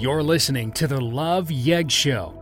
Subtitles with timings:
[0.00, 2.32] You're listening to the Love Yeg Show.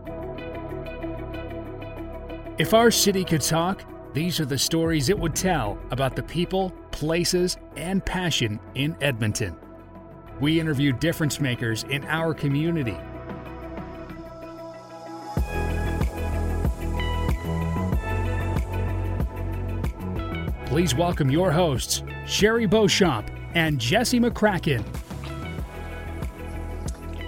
[2.57, 3.83] If our city could talk,
[4.13, 9.57] these are the stories it would tell about the people, places, and passion in Edmonton.
[10.39, 12.97] We interview difference makers in our community.
[20.67, 24.85] Please welcome your hosts, Sherry Beauchamp and Jesse McCracken.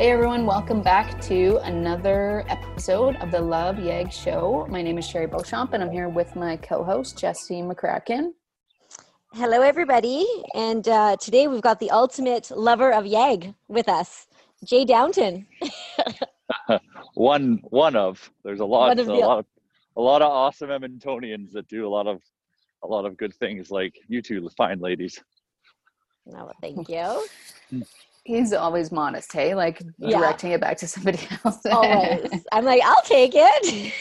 [0.01, 4.65] Hey everyone, welcome back to another episode of the Love Yeg Show.
[4.67, 8.31] My name is Sherry Beauchamp and I'm here with my co-host Jesse McCracken.
[9.33, 14.25] Hello everybody, and uh, today we've got the ultimate lover of Yeg with us,
[14.65, 15.45] Jay Downton.
[17.13, 19.45] one one of there's a lot of a lot of
[19.97, 22.23] a lot of awesome Edmontonians that do a lot of
[22.83, 25.21] a lot of good things like you two fine ladies.
[26.25, 27.83] No, thank you.
[28.23, 29.55] He's always modest, hey?
[29.55, 30.19] Like yeah.
[30.19, 31.65] directing it back to somebody else.
[31.65, 32.45] always.
[32.51, 33.93] I'm like, I'll take it.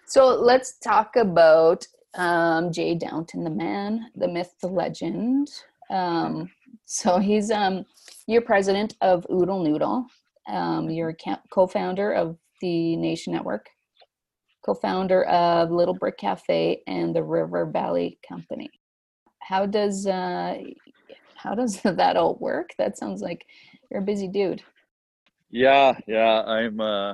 [0.07, 5.49] so let's talk about um, Jay Downton, the man, the myth, the legend.
[5.89, 6.49] Um,
[6.85, 7.85] so he's um,
[8.27, 10.05] you're president of Oodle Noodle.
[10.47, 11.15] Um, you're
[11.51, 13.67] co-founder of the Nation Network,
[14.65, 18.69] co-founder of Little Brick Cafe and the River Valley Company.
[19.41, 20.57] How does uh,
[21.45, 22.71] how does that all work?
[22.77, 23.45] That sounds like
[23.89, 24.63] you're a busy dude.
[25.49, 27.13] Yeah, yeah, I'm uh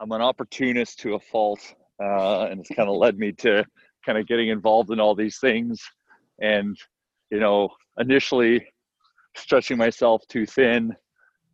[0.00, 1.74] I'm an opportunist to a fault.
[2.02, 3.64] Uh, and it's kind of led me to
[4.04, 5.80] kind of getting involved in all these things
[6.40, 6.76] and
[7.30, 8.66] you know initially
[9.36, 10.94] stretching myself too thin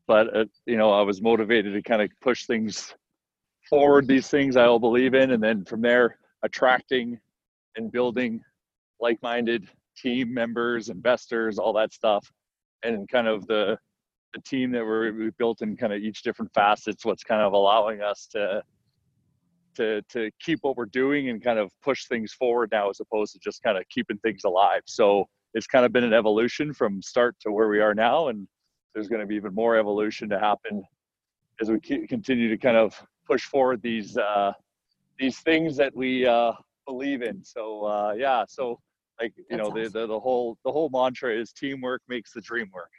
[0.06, 2.94] but uh, you know i was motivated to kind of push things
[3.68, 7.18] forward these things i all believe in and then from there attracting
[7.76, 8.40] and building
[9.00, 9.68] like-minded
[10.00, 12.30] team members, investors, all that stuff,
[12.82, 13.78] and kind of the
[14.34, 17.04] the team that we're, we built in kind of each different facets.
[17.04, 18.62] What's kind of allowing us to
[19.76, 23.32] to to keep what we're doing and kind of push things forward now, as opposed
[23.32, 24.82] to just kind of keeping things alive.
[24.86, 28.46] So it's kind of been an evolution from start to where we are now, and
[28.94, 30.82] there's going to be even more evolution to happen
[31.60, 34.52] as we continue to kind of push forward these uh,
[35.18, 36.52] these things that we uh,
[36.86, 37.44] believe in.
[37.44, 38.80] So uh, yeah, so
[39.20, 39.82] like you That's know awesome.
[39.82, 42.90] the, the the whole the whole mantra is teamwork makes the dream work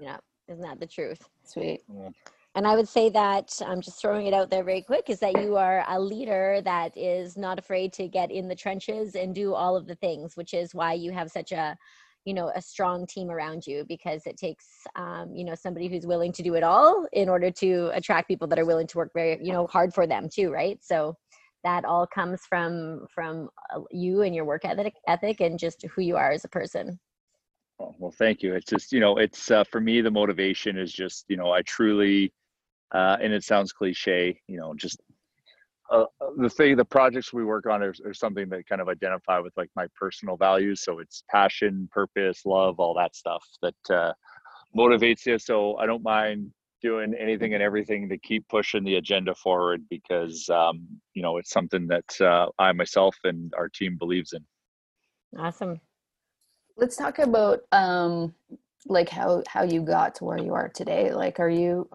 [0.00, 0.18] yeah
[0.48, 2.08] isn't that the truth sweet yeah.
[2.54, 5.40] and i would say that i'm just throwing it out there very quick is that
[5.40, 9.54] you are a leader that is not afraid to get in the trenches and do
[9.54, 11.76] all of the things which is why you have such a
[12.24, 16.06] you know a strong team around you because it takes um, you know somebody who's
[16.06, 19.10] willing to do it all in order to attract people that are willing to work
[19.14, 21.16] very you know hard for them too right so
[21.64, 26.02] that all comes from from uh, you and your work ethic ethic and just who
[26.02, 26.98] you are as a person.
[27.78, 28.54] Oh, well thank you.
[28.54, 31.62] It's just you know it's uh, for me the motivation is just you know i
[31.62, 32.32] truly
[32.92, 35.00] uh, and it sounds cliche you know just
[35.90, 36.04] uh,
[36.38, 39.52] the thing the projects we work on are, are, something that kind of identify with
[39.56, 40.84] like my personal values.
[40.84, 44.12] So it's passion purpose love all that stuff that uh,
[44.76, 45.38] motivates you.
[45.38, 50.48] So i don't mind doing anything and everything to keep pushing the agenda forward because
[50.50, 54.44] um, you know it's something that uh, I myself and our team believes in.
[55.38, 55.80] Awesome.
[56.76, 58.34] Let's talk about um,
[58.86, 61.12] like how how you got to where you are today.
[61.12, 61.88] Like, are you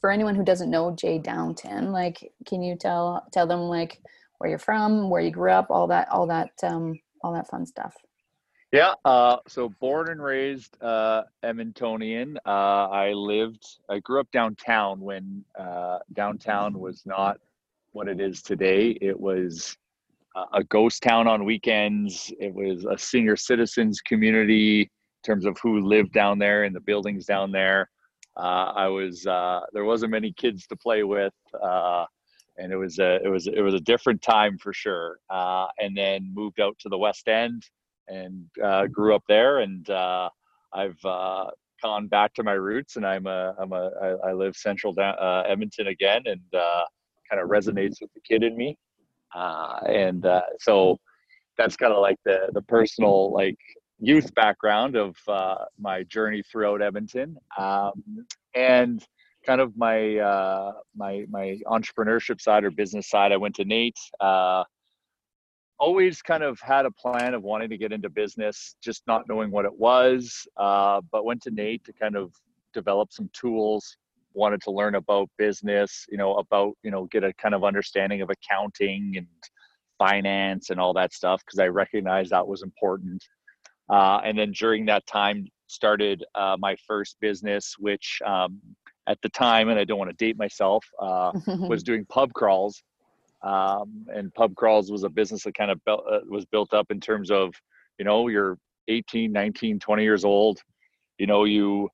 [0.00, 1.92] for anyone who doesn't know Jay Downton?
[1.92, 4.00] Like, can you tell tell them like
[4.38, 7.66] where you're from, where you grew up, all that all that um, all that fun
[7.66, 7.94] stuff?
[8.72, 12.36] Yeah, uh, so born and raised uh, Edmontonian.
[12.44, 17.38] Uh, I lived, I grew up downtown when uh, downtown was not
[17.92, 18.98] what it is today.
[19.00, 19.76] It was
[20.52, 22.30] a ghost town on weekends.
[22.40, 24.88] It was a senior citizens community in
[25.24, 27.88] terms of who lived down there and the buildings down there.
[28.36, 33.20] Uh, I was uh, there wasn't many kids to play with, and it was a
[33.24, 35.20] it was it was a different time for sure.
[35.30, 37.62] and then moved out to the West End
[38.08, 39.58] and uh, grew up there.
[39.60, 40.28] And uh,
[40.72, 41.46] I've uh,
[41.82, 45.14] gone back to my roots, and I'm a I'm a I, I live central down,
[45.20, 46.84] uh, Edmonton again, and uh,
[47.28, 48.76] kind of resonates with the kid in me.
[49.34, 50.26] Uh, and
[50.60, 50.98] so
[51.58, 53.58] that's kind of like the the personal like
[53.98, 55.16] youth background of
[55.78, 59.04] my journey throughout Edmonton, um, and
[59.46, 63.32] kind of my uh, my my entrepreneurship side or business side.
[63.32, 64.64] I went to NAIT, uh,
[65.78, 69.50] always kind of had a plan of wanting to get into business, just not knowing
[69.50, 70.46] what it was.
[70.56, 72.32] Uh, but went to NAIT to kind of
[72.72, 73.96] develop some tools.
[74.34, 78.20] Wanted to learn about business, you know, about you know, get a kind of understanding
[78.20, 79.26] of accounting and
[79.98, 83.24] finance and all that stuff because I recognized that was important.
[83.88, 88.60] Uh, and then during that time, started uh, my first business, which um,
[89.06, 92.82] at the time, and I don't want to date myself, uh, was doing pub crawls.
[93.42, 96.90] Um, and pub crawls was a business that kind of built, uh, was built up
[96.90, 97.54] in terms of,
[97.98, 100.60] you know, you're 18, 19, 20 years old.
[101.18, 101.88] You know, you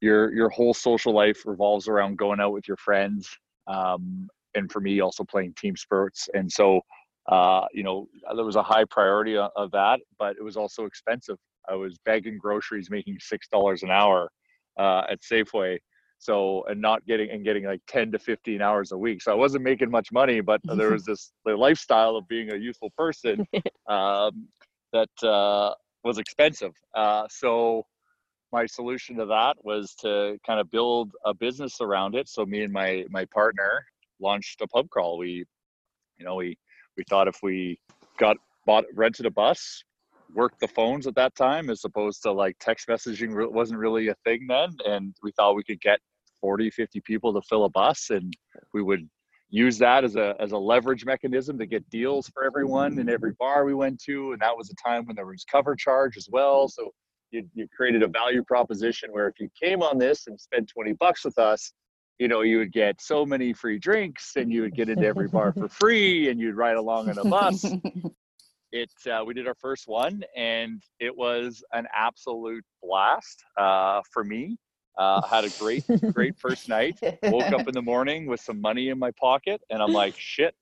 [0.00, 3.28] your your whole social life revolves around going out with your friends.
[3.66, 6.28] Um, and for me, also playing team sports.
[6.34, 6.80] And so,
[7.28, 10.84] uh, you know, there was a high priority of, of that, but it was also
[10.84, 11.36] expensive.
[11.68, 14.30] I was bagging groceries, making six dollars an hour
[14.78, 15.78] uh, at Safeway
[16.18, 19.22] so and not getting and getting like 10 to 15 hours a week.
[19.22, 22.56] So i wasn't making much money but there was this the lifestyle of being a
[22.56, 23.46] youthful person
[23.88, 24.48] um,
[24.92, 25.74] that uh,
[26.04, 26.72] was expensive.
[26.94, 27.84] Uh, so
[28.52, 32.28] my solution to that was to kind of build a business around it.
[32.28, 33.84] So me and my my partner
[34.20, 35.18] launched a pub crawl.
[35.18, 35.44] We
[36.18, 36.56] you know we
[36.96, 37.78] we thought if we
[38.18, 38.36] got
[38.66, 39.82] bought rented a bus
[40.34, 44.14] work the phones at that time as opposed to like text messaging wasn't really a
[44.24, 46.00] thing then and we thought we could get
[46.40, 48.32] 40 50 people to fill a bus and
[48.72, 49.08] we would
[49.50, 53.32] use that as a as a leverage mechanism to get deals for everyone in every
[53.38, 56.28] bar we went to and that was a time when there was cover charge as
[56.30, 56.68] well.
[56.68, 56.92] So
[57.30, 60.92] you, you created a value proposition where if you came on this and spent 20
[60.94, 61.72] bucks with us
[62.18, 65.28] you know you would get so many free drinks and you would get into every
[65.28, 67.64] bar for free and you'd ride along on a bus.
[68.70, 74.24] It uh, we did our first one and it was an absolute blast uh, for
[74.24, 74.58] me
[74.98, 76.98] uh, had a great great first night.
[77.22, 80.54] Woke up in the morning with some money in my pocket and i'm like shit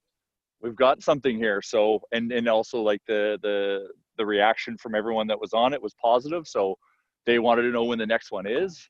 [0.60, 1.62] we've got something here.
[1.62, 3.88] So and and also like the the
[4.18, 6.46] the reaction from everyone that was on it was positive.
[6.46, 6.76] So
[7.24, 8.88] they wanted to know when the next one is.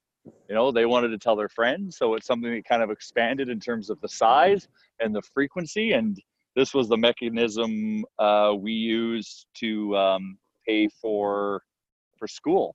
[0.48, 1.98] You know they wanted to tell their friends.
[1.98, 4.68] So it's something that kind of expanded in terms of the size
[5.00, 5.92] and the frequency.
[5.92, 6.16] And
[6.54, 11.62] this was the mechanism uh, we used to um, pay for
[12.18, 12.74] for school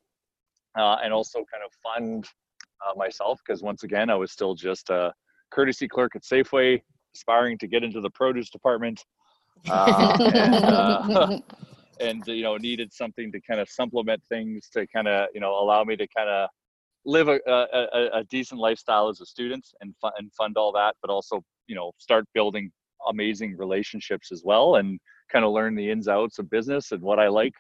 [0.78, 2.28] uh, and also kind of fund
[2.86, 5.14] uh, myself because once again I was still just a
[5.52, 6.82] courtesy clerk at Safeway,
[7.16, 9.04] aspiring to get into the produce department,
[9.70, 11.40] uh, and, uh,
[12.00, 15.52] and, you know needed something to kind of supplement things to kind of you know
[15.52, 16.50] allow me to kind of
[17.06, 20.96] live a, a, a, decent lifestyle as a student and fund, and fund all that,
[21.02, 22.72] but also you know start building
[23.10, 25.00] amazing relationships as well and
[25.32, 27.54] kind of learn the ins outs of business and what I like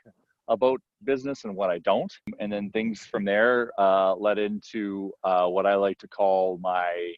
[0.47, 2.11] about business and what I don't.
[2.39, 7.13] And then things from there uh, led into uh, what I like to call my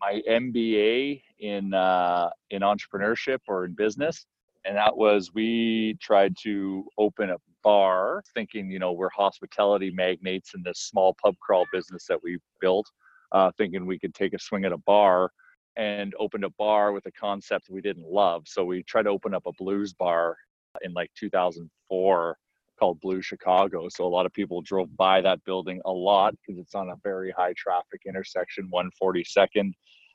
[0.00, 4.26] my MBA in uh, in entrepreneurship or in business.
[4.66, 10.54] And that was we tried to open a bar, thinking you know we're hospitality magnates
[10.54, 12.86] in this small pub crawl business that we built,
[13.32, 15.30] uh, thinking we could take a swing at a bar
[15.76, 18.44] and opened a bar with a concept we didn't love.
[18.46, 20.36] So we tried to open up a blues bar
[20.82, 22.36] in like 2004
[22.84, 23.88] called Blue Chicago.
[23.88, 26.96] So a lot of people drove by that building a lot because it's on a
[27.02, 29.72] very high traffic intersection, 142nd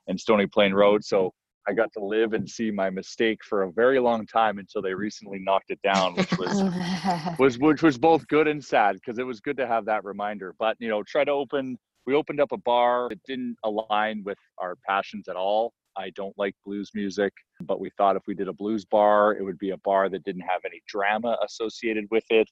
[0.08, 1.04] and Stony Plain Road.
[1.04, 1.34] So
[1.68, 4.94] I got to live and see my mistake for a very long time until they
[4.94, 9.26] recently knocked it down, which was was which was both good and sad because it
[9.26, 10.54] was good to have that reminder.
[10.60, 11.76] But you know, try to open
[12.06, 15.74] we opened up a bar that didn't align with our passions at all.
[16.00, 19.44] I don't like blues music, but we thought if we did a blues bar, it
[19.44, 22.50] would be a bar that didn't have any drama associated with it.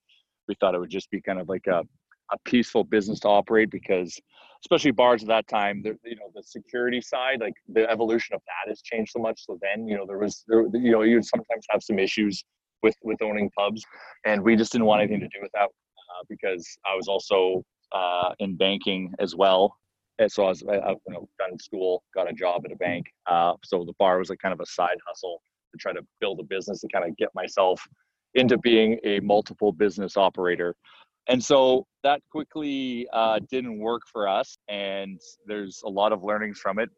[0.49, 1.83] We thought it would just be kind of like a,
[2.31, 4.19] a peaceful business to operate because
[4.63, 8.41] especially bars at that time, the, you know, the security side, like the evolution of
[8.47, 9.45] that has changed so much.
[9.45, 12.43] So then, you know, there was, there, you know, you'd sometimes have some issues
[12.83, 13.81] with, with owning pubs
[14.25, 17.63] and we just didn't want anything to do with that uh, because I was also
[17.93, 19.77] uh, in banking as well.
[20.19, 23.05] And so I was, I, you know, done school, got a job at a bank.
[23.27, 26.39] Uh, so the bar was like kind of a side hustle to try to build
[26.39, 27.81] a business and kind of get myself
[28.33, 30.75] into being a multiple business operator.
[31.29, 34.57] And so that quickly uh, didn't work for us.
[34.69, 36.89] And there's a lot of learnings from it.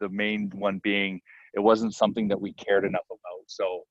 [0.00, 1.20] The main one being
[1.54, 3.44] it wasn't something that we cared enough about.
[3.46, 3.82] So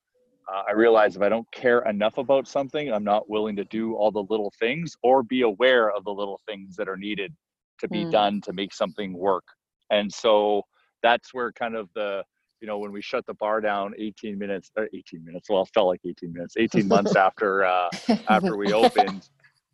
[0.54, 3.96] uh, I realized if I don't care enough about something, I'm not willing to do
[3.96, 7.34] all the little things or be aware of the little things that are needed
[7.80, 8.12] to be mm.
[8.12, 9.44] done to make something work.
[9.92, 10.64] And so
[11.04, 12.24] that's where kind of the,
[12.62, 15.70] you know, when we shut the bar down 18 minutes, uh, 18 minutes, well, it
[15.74, 17.90] felt like 18 minutes, 18 months after, uh,
[18.30, 19.30] after we opened,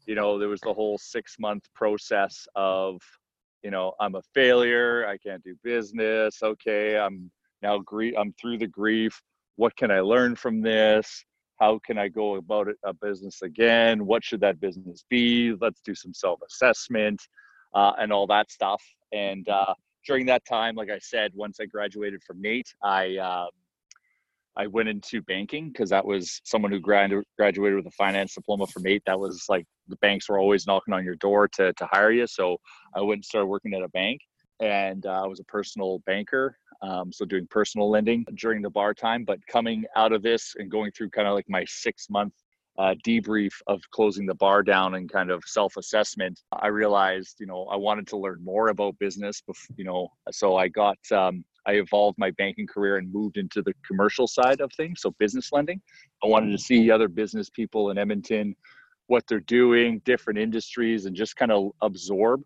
[0.06, 3.02] you know, there was the whole six month process of,
[3.64, 5.06] you know, I'm a failure.
[5.08, 6.40] I can't do business.
[6.42, 6.98] Okay.
[6.98, 7.32] I'm
[7.62, 8.16] now grief.
[8.18, 9.22] I'm through the grief
[9.62, 11.24] what can I learn from this?
[11.60, 14.08] How can I go about a business again?
[14.08, 15.54] What should that business be?
[15.62, 17.22] Let's do some self assessment
[17.74, 18.84] uh, and all that stuff.
[19.12, 19.74] And uh,
[20.06, 23.50] during that time, like I said, once I graduated from NAIT, I um,
[24.58, 28.68] I went into banking because that was someone who grad- graduated with a finance diploma
[28.68, 29.02] from eight.
[29.06, 32.28] That was like the banks were always knocking on your door to, to hire you.
[32.28, 32.58] So
[32.96, 34.20] I went and started working at a bank
[34.60, 36.58] and uh, I was a personal banker.
[36.82, 40.70] Um, so doing personal lending during the bar time, but coming out of this and
[40.70, 42.34] going through kind of like my six month
[42.78, 47.46] uh, debrief of closing the bar down and kind of self assessment, I realized, you
[47.46, 49.42] know, I wanted to learn more about business.
[49.76, 53.74] You know, so I got, um, I evolved my banking career and moved into the
[53.86, 55.82] commercial side of things, so business lending.
[56.24, 58.56] I wanted to see other business people in Edmonton,
[59.08, 62.42] what they're doing, different industries, and just kind of absorb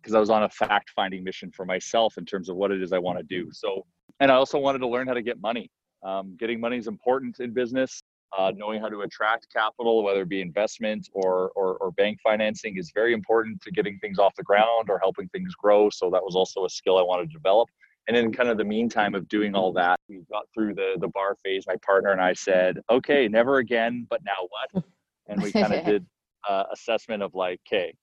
[0.00, 2.82] because I was on a fact finding mission for myself in terms of what it
[2.82, 3.50] is I want to do.
[3.52, 3.84] So,
[4.20, 5.70] and I also wanted to learn how to get money.
[6.02, 8.02] Um, getting money is important in business.
[8.36, 12.76] Uh, knowing how to attract capital, whether it be investment or, or, or bank financing,
[12.76, 15.88] is very important to getting things off the ground or helping things grow.
[15.88, 17.70] So that was also a skill I wanted to develop.
[18.06, 21.08] And in kind of the meantime of doing all that, we got through the the
[21.08, 21.64] bar phase.
[21.66, 24.84] My partner and I said, "Okay, never again." But now what?
[25.26, 26.06] And we kind of did
[26.48, 27.94] uh, assessment of like, "Okay,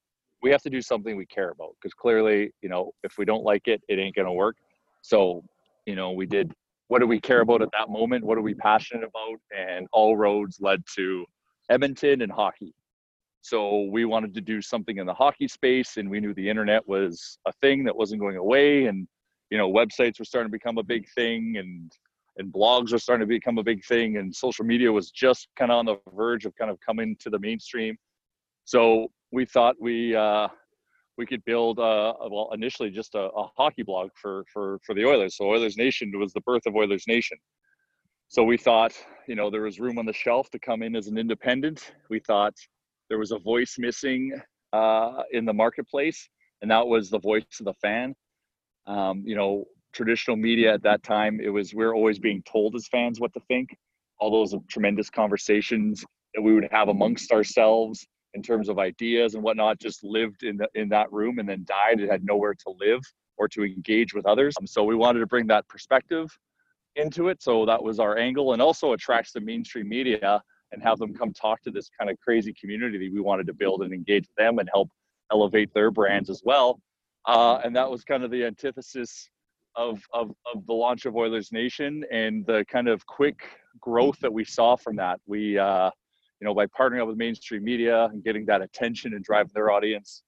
[0.44, 3.44] we have to do something we care about because clearly, you know, if we don't
[3.44, 4.58] like it, it ain't gonna work."
[5.02, 5.44] So,
[5.88, 6.54] you know, we did
[6.88, 8.24] what do we care about at that moment?
[8.24, 9.40] What are we passionate about?
[9.58, 11.26] And all roads led to
[11.70, 12.74] Edmonton and hockey.
[13.42, 16.88] So we wanted to do something in the hockey space, and we knew the internet
[16.88, 19.08] was a thing that wasn't going away, and
[19.52, 21.92] you know, websites were starting to become a big thing, and
[22.38, 25.72] and blogs were starting to become a big thing, and social media was just kind
[25.72, 27.96] of on the verge of kind of coming to the mainstream.
[28.66, 30.48] So we thought we uh,
[31.18, 35.06] we could build uh, well initially just a, a, hockey blog for for for the
[35.06, 35.38] Oilers.
[35.38, 37.38] So Oilers Nation was the birth of Oilers Nation.
[38.28, 38.94] So we thought,
[39.28, 41.94] you know, there was room on the shelf to come in as an independent.
[42.10, 42.54] We thought
[43.10, 44.34] there was a voice missing
[44.74, 46.28] uh, in the marketplace,
[46.62, 48.16] and that was the voice of the fan.
[48.88, 52.76] Um, you know, traditional media at that time, it was we we're always being told
[52.76, 53.76] as fans what to think.
[54.20, 56.04] All those tremendous conversations
[56.34, 60.58] that we would have amongst ourselves in terms of ideas and whatnot just lived in
[60.58, 63.02] the, in that room and then died it had nowhere to live
[63.38, 64.54] or to engage with others.
[64.60, 66.30] Um, so we wanted to bring that perspective
[66.96, 67.42] into it.
[67.42, 71.34] So that was our angle and also attracts the mainstream media and have them come
[71.34, 74.70] talk to this kind of crazy community we wanted to build and engage them and
[74.74, 74.90] help
[75.32, 76.80] elevate their brands as well.
[77.26, 79.30] Uh, and that was kind of the antithesis
[79.76, 83.42] of, of, of the launch of Oilers Nation and the kind of quick
[83.80, 85.20] growth that we saw from that.
[85.26, 85.90] We uh,
[86.40, 89.72] you know, by partnering up with mainstream media and getting that attention and driving their
[89.72, 90.24] audience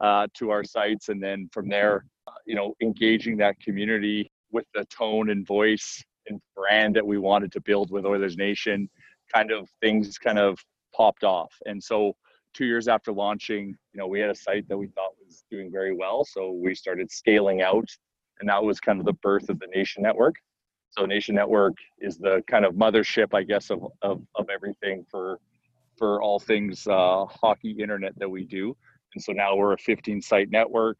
[0.00, 4.66] uh, to our sites, and then from there, uh, you know, engaging that community with
[4.74, 8.88] the tone and voice and brand that we wanted to build with Oilers Nation,
[9.34, 10.58] kind of things kind of
[10.94, 11.52] popped off.
[11.64, 12.14] And so,
[12.54, 15.70] two years after launching, you know, we had a site that we thought was doing
[15.70, 17.88] very well, so we started scaling out,
[18.40, 20.36] and that was kind of the birth of the Nation Network.
[20.96, 25.38] So Nation Network is the kind of mothership, I guess, of of, of everything for
[25.96, 28.76] for all things uh, hockey internet that we do.
[29.14, 30.98] And so now we're a 15 site network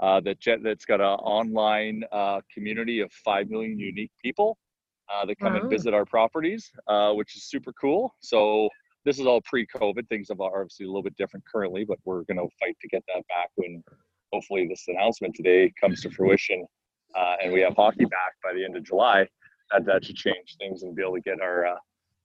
[0.00, 4.58] uh, that jet, that's got an online uh, community of five million unique people
[5.12, 5.60] uh, that come wow.
[5.60, 8.14] and visit our properties, uh, which is super cool.
[8.20, 8.68] So
[9.04, 10.08] this is all pre-COVID.
[10.08, 13.04] Things are obviously a little bit different currently, but we're going to fight to get
[13.08, 13.82] that back when
[14.32, 16.66] hopefully this announcement today comes to fruition
[17.16, 19.26] uh, and we have hockey back by the end of July,
[19.72, 21.76] that that should change things and be able to get our uh,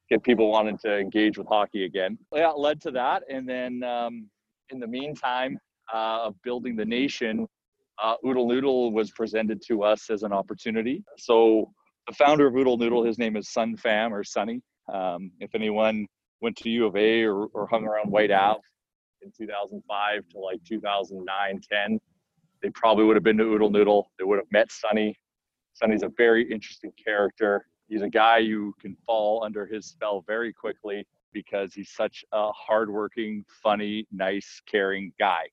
[0.09, 2.17] get people wanting to engage with hockey again.
[2.33, 4.29] Yeah, led to that, and then um,
[4.69, 5.57] in the meantime
[5.93, 7.47] uh, of building the nation,
[8.01, 11.03] uh, Oodle Noodle was presented to us as an opportunity.
[11.17, 11.71] So
[12.07, 14.61] the founder of Oodle Noodle, his name is Sun Pham or Sunny.
[14.91, 16.07] Um, if anyone
[16.41, 18.61] went to U of A or, or hung around Whyte Ave
[19.21, 21.99] in 2005 to like 2009, 10,
[22.61, 24.11] they probably would have been to Oodle Noodle.
[24.17, 25.17] They would have met Sunny.
[25.73, 27.65] Sunny's a very interesting character.
[27.87, 32.51] He's a guy you can fall under his spell very quickly because he's such a
[32.51, 35.43] hardworking, funny, nice, caring guy.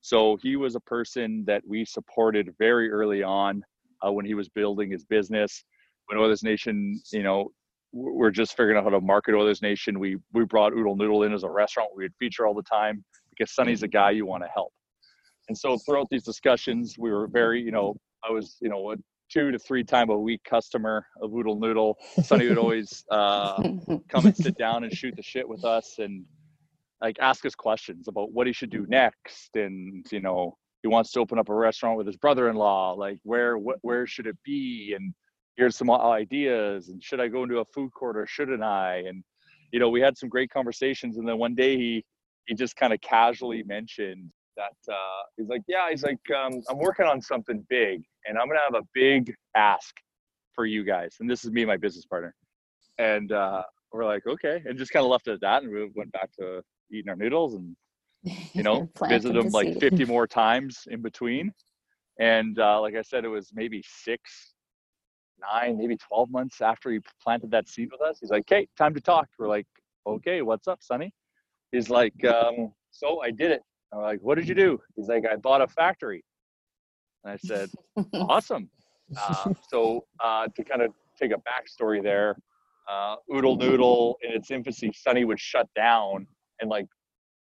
[0.00, 3.62] So he was a person that we supported very early on
[4.04, 5.64] uh, when he was building his business.
[6.06, 7.52] When Oilers Nation, you know,
[7.92, 9.98] we're just figuring out how to market Oilers Nation.
[9.98, 13.04] We we brought Oodle Noodle in as a restaurant we would feature all the time
[13.30, 14.72] because Sunny's a guy you want to help.
[15.50, 18.96] And so throughout these discussions, we were very, you know, I was, you know, a
[19.32, 21.98] two to three time a week customer of Oodle Noodle.
[22.22, 23.60] Sunny would always uh,
[24.08, 26.24] come and sit down and shoot the shit with us and
[27.02, 29.56] like ask us questions about what he should do next.
[29.56, 32.92] And, you know, he wants to open up a restaurant with his brother-in-law.
[32.92, 34.94] Like where, what, where should it be?
[34.96, 35.12] And
[35.56, 36.90] here's some ideas.
[36.90, 39.02] And should I go into a food court or shouldn't I?
[39.08, 39.24] And,
[39.72, 41.16] you know, we had some great conversations.
[41.16, 42.04] And then one day he,
[42.46, 46.78] he just kind of casually mentioned that uh, he's like, yeah, he's like, um, I'm
[46.78, 49.96] working on something big, and I'm gonna have a big ask
[50.54, 51.16] for you guys.
[51.20, 52.34] And this is me and my business partner.
[52.98, 53.62] and uh,
[53.92, 56.30] we're like, okay, and just kind of left it at that, and we went back
[56.38, 56.62] to
[56.92, 57.76] eating our noodles and
[58.54, 61.52] you know visit them like 50 more times in between.
[62.18, 64.54] And uh, like I said, it was maybe six,
[65.40, 68.18] nine, maybe 12 months after he planted that seed with us.
[68.20, 69.66] He's like, "Okay, time to talk." We're like,
[70.06, 71.12] "Okay, what's up, Sunny?"
[71.72, 73.62] He's like, um, "So I did it."
[73.92, 76.24] I'm like, "What did you do?" He's like, "I bought a factory."
[77.24, 77.70] And I said,
[78.14, 78.70] "Awesome."
[79.16, 82.36] Uh, so uh, to kind of take a backstory there,
[82.90, 86.26] uh, Oodle Noodle in its infancy, Sunny would shut down
[86.60, 86.86] and like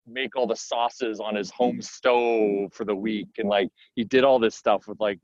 [0.07, 4.25] make all the sauces on his home stove for the week, and like he did
[4.25, 5.19] all this stuff with like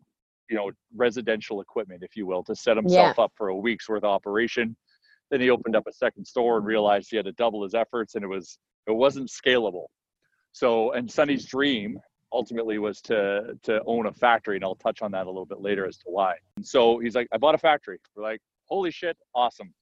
[0.50, 3.24] you know residential equipment, if you will, to set himself yeah.
[3.24, 4.76] up for a week's worth of operation.
[5.30, 8.14] Then he opened up a second store and realized he had to double his efforts,
[8.14, 9.86] and it was it wasn't scalable.
[10.56, 12.00] So, and Sunny's dream
[12.32, 15.60] ultimately was to to own a factory, and I'll touch on that a little bit
[15.60, 16.36] later as to why.
[16.56, 17.98] And so he's like, I bought a factory.
[18.14, 19.74] We're like, holy shit, awesome.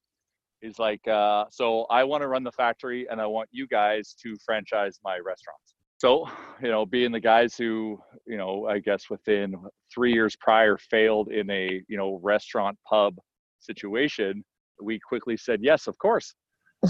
[0.62, 4.16] He's like, uh, so I want to run the factory, and I want you guys
[4.24, 5.76] to franchise my restaurants.
[5.98, 6.28] So,
[6.60, 9.54] you know, being the guys who, you know, I guess within
[9.94, 13.14] three years prior failed in a, you know, restaurant pub
[13.60, 14.44] situation,
[14.82, 16.34] we quickly said yes, of course.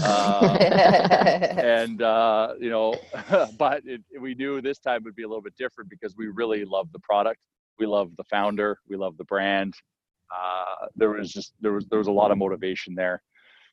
[0.03, 2.95] Uh, and uh, you know,
[3.57, 6.65] but it, we knew this time would be a little bit different because we really
[6.65, 7.39] love the product,
[7.79, 9.73] we love the founder, we love the brand.
[10.35, 13.21] Uh, there was just there was there was a lot of motivation there.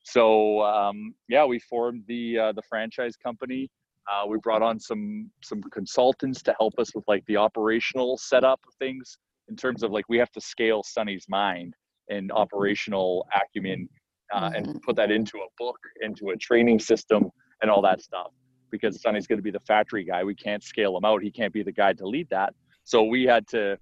[0.05, 3.71] So um, yeah, we formed the uh, the franchise company.
[4.11, 8.61] Uh, we brought on some some consultants to help us with like the operational setup
[8.67, 9.17] of things
[9.49, 11.75] in terms of like we have to scale Sunny's mind
[12.09, 13.89] and operational acumen
[14.33, 14.55] uh, mm-hmm.
[14.55, 18.33] and put that into a book, into a training system, and all that stuff.
[18.71, 20.25] Because Sunny's going to be the factory guy.
[20.25, 21.23] We can't scale him out.
[21.23, 22.55] He can't be the guy to lead that.
[22.85, 23.79] So we had to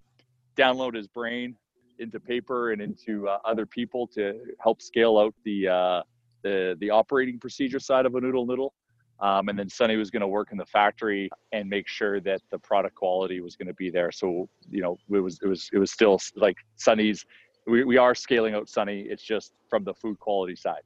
[0.57, 1.57] download his brain
[1.99, 6.03] into paper and into uh, other people to help scale out the uh,
[6.43, 8.75] the the operating procedure side of a Oodle Noodle.
[9.21, 12.41] Um, and then Sunny was going to work in the factory and make sure that
[12.51, 14.11] the product quality was going to be there.
[14.11, 17.25] So you know, it was it was it was still like Sunny's
[17.67, 19.03] we, we are scaling out Sunny.
[19.03, 20.83] It's just from the food quality side.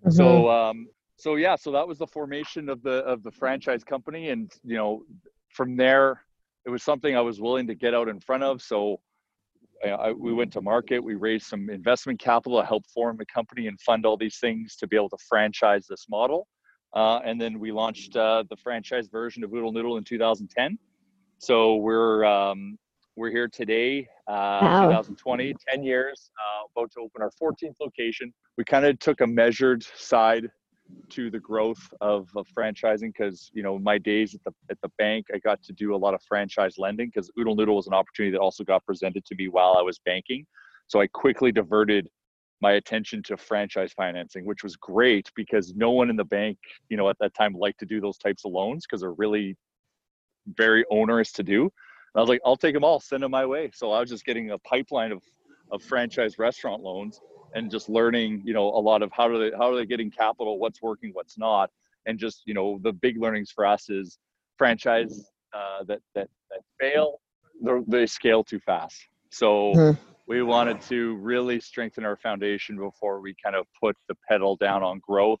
[0.00, 0.10] Mm-hmm.
[0.10, 4.30] So um, so yeah, so that was the formation of the of the franchise company,
[4.30, 5.04] and you know,
[5.50, 6.22] from there,
[6.66, 8.62] it was something I was willing to get out in front of.
[8.62, 9.00] So
[9.84, 11.02] I, we went to market.
[11.02, 14.76] We raised some investment capital to help form the company and fund all these things
[14.76, 16.46] to be able to franchise this model.
[16.94, 20.78] Uh, and then we launched uh, the franchise version of Oodle Noodle in 2010.
[21.38, 22.78] So we're um,
[23.16, 24.82] we're here today, uh, wow.
[24.84, 28.32] 2020, 10 years, uh, about to open our 14th location.
[28.56, 30.48] We kind of took a measured side
[31.10, 34.90] to the growth of, of franchising because you know my days at the at the
[34.98, 37.94] bank I got to do a lot of franchise lending because Oodle Noodle was an
[37.94, 40.44] opportunity that also got presented to me while I was banking.
[40.88, 42.08] So I quickly diverted
[42.60, 46.58] my attention to franchise financing, which was great because no one in the bank,
[46.90, 49.56] you know, at that time liked to do those types of loans because they're really
[50.46, 51.70] very onerous to do.
[52.14, 53.70] I was like, I'll take them all, send them my way.
[53.74, 55.22] So I was just getting a pipeline of,
[55.70, 57.20] of franchise restaurant loans
[57.54, 60.10] and just learning, you know, a lot of how do they how are they getting
[60.10, 61.70] capital, what's working, what's not,
[62.06, 64.18] and just you know the big learnings for us is
[64.56, 67.20] franchise uh, that that that fail,
[67.86, 69.00] they scale too fast.
[69.30, 70.02] So mm-hmm.
[70.26, 74.82] we wanted to really strengthen our foundation before we kind of put the pedal down
[74.82, 75.40] on growth.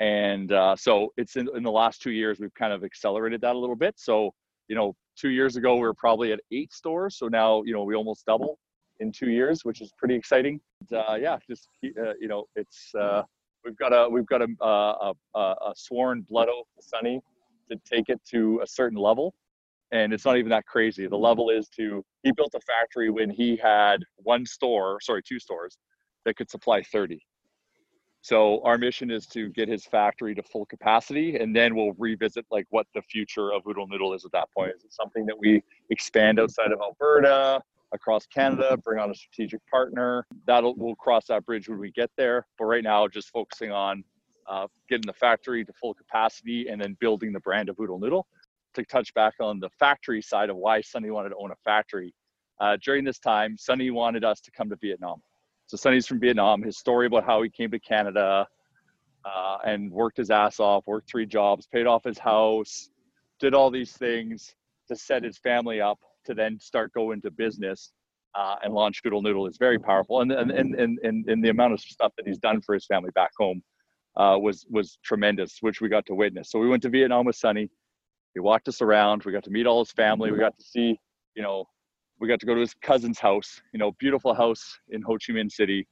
[0.00, 3.54] And uh, so it's in, in the last two years we've kind of accelerated that
[3.54, 3.94] a little bit.
[3.98, 4.32] So
[4.70, 7.18] you know two years ago we were probably at eight stores.
[7.18, 8.58] So now you know we almost double
[9.00, 10.60] in two years which is pretty exciting.
[10.90, 13.22] Uh, yeah just uh, you know it's uh,
[13.64, 17.20] we've got a we've got a, a, a, sworn blood oath to Sunny
[17.70, 19.34] to take it to a certain level.
[19.92, 21.08] And it's not even that crazy.
[21.08, 25.40] The level is to he built a factory when he had one store sorry two
[25.40, 25.76] stores
[26.24, 27.20] that could supply 30
[28.22, 32.44] so our mission is to get his factory to full capacity, and then we'll revisit
[32.50, 34.72] like what the future of Oodle Noodle is at that point.
[34.76, 39.60] Is it something that we expand outside of Alberta, across Canada, bring on a strategic
[39.68, 40.26] partner?
[40.46, 42.46] That'll we'll cross that bridge when we get there.
[42.58, 44.04] But right now, just focusing on
[44.48, 48.26] uh, getting the factory to full capacity and then building the brand of Oodle Noodle.
[48.74, 52.14] To touch back on the factory side of why Sunny wanted to own a factory,
[52.60, 55.20] uh, during this time, Sunny wanted us to come to Vietnam.
[55.70, 56.62] So Sunny's from Vietnam.
[56.62, 58.44] His story about how he came to Canada
[59.24, 62.90] uh, and worked his ass off, worked three jobs, paid off his house,
[63.38, 64.56] did all these things
[64.88, 67.92] to set his family up to then start going to business
[68.34, 70.22] uh, and launch Oodle Noodle is very powerful.
[70.22, 73.10] And, and, and, and, and the amount of stuff that he's done for his family
[73.14, 73.62] back home
[74.16, 76.50] uh, was, was tremendous, which we got to witness.
[76.50, 77.70] So we went to Vietnam with Sunny.
[78.34, 79.22] He walked us around.
[79.22, 80.32] We got to meet all his family.
[80.32, 80.98] We got to see,
[81.36, 81.66] you know,
[82.20, 85.32] we got to go to his cousin's house, you know, beautiful house in Ho Chi
[85.32, 85.86] Minh City.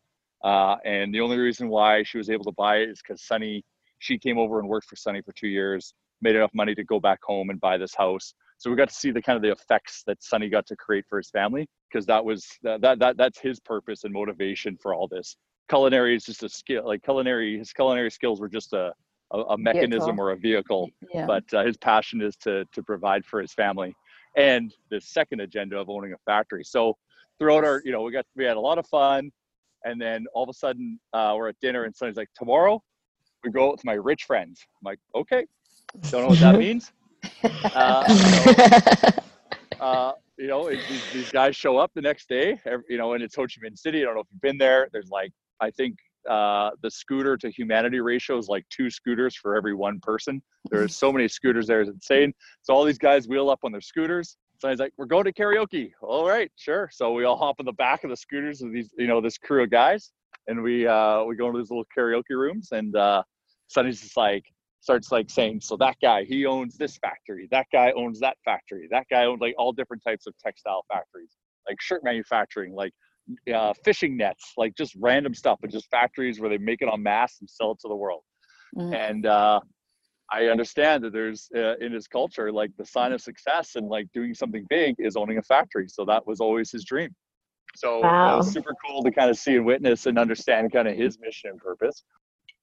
[0.45, 3.65] Uh, and the only reason why she was able to buy it is because Sunny,
[3.99, 7.01] she came over and worked for Sunny for two years, made enough money to go
[7.01, 8.35] back home and buy this house.
[8.59, 11.05] So we got to see the kind of the effects that Sunny got to create
[11.09, 14.95] for his family because that was that, that that that's his purpose and motivation for
[14.95, 15.37] all this.
[15.69, 17.59] Culinary is just a skill, like culinary.
[17.59, 18.93] His culinary skills were just a
[19.33, 20.25] a, a mechanism Vehicle.
[20.25, 21.27] or a vehicle, Yeah.
[21.27, 23.95] but uh, his passion is to to provide for his family
[24.39, 26.65] and the second agenda of owning a factory.
[26.65, 26.97] So
[27.39, 29.31] throughout our, you know, we got we had a lot of fun,
[29.85, 32.83] and then all of a sudden uh, we're at dinner and Sunny's like, tomorrow
[33.45, 34.65] we go out with my rich friends.
[34.81, 35.45] I'm like, okay,
[36.11, 36.93] don't know what that means.
[37.75, 39.11] Uh, so,
[39.81, 43.23] uh, you know, it, these, these guys show up the next day, you know, and
[43.25, 44.03] it's Ho Chi Minh City.
[44.03, 44.89] I don't know if you've been there.
[44.93, 49.57] There's like, I think uh, the scooter to humanity ratio is like two scooters for
[49.57, 50.43] every one person.
[50.71, 52.33] There's so many scooters there, it's insane.
[52.63, 54.37] So all these guys wheel up on their scooters.
[54.59, 56.91] So he's like, "We're going to karaoke." All right, sure.
[56.93, 59.39] So we all hop in the back of the scooters of these, you know, this
[59.39, 60.13] crew of guys,
[60.49, 63.23] and we uh, we go into these little karaoke rooms, and uh,
[63.69, 64.45] Sunny's just like
[64.81, 67.47] starts like saying, "So that guy, he owns this factory.
[67.53, 68.89] That guy owns that factory.
[68.91, 71.37] That guy owns like all different types of textile factories,
[71.69, 72.93] like shirt manufacturing, like
[73.55, 77.03] uh, fishing nets, like just random stuff, but just factories where they make it on
[77.03, 78.23] mass and sell it to the world."
[78.77, 78.95] Mm.
[78.95, 79.61] and uh,
[80.31, 84.07] I understand that there's uh, in his culture like the sign of success and like
[84.13, 85.89] doing something big is owning a factory.
[85.89, 87.15] So that was always his dream.
[87.77, 90.97] So it was super cool to kind of see and witness and understand kind of
[90.97, 92.03] his mission and purpose.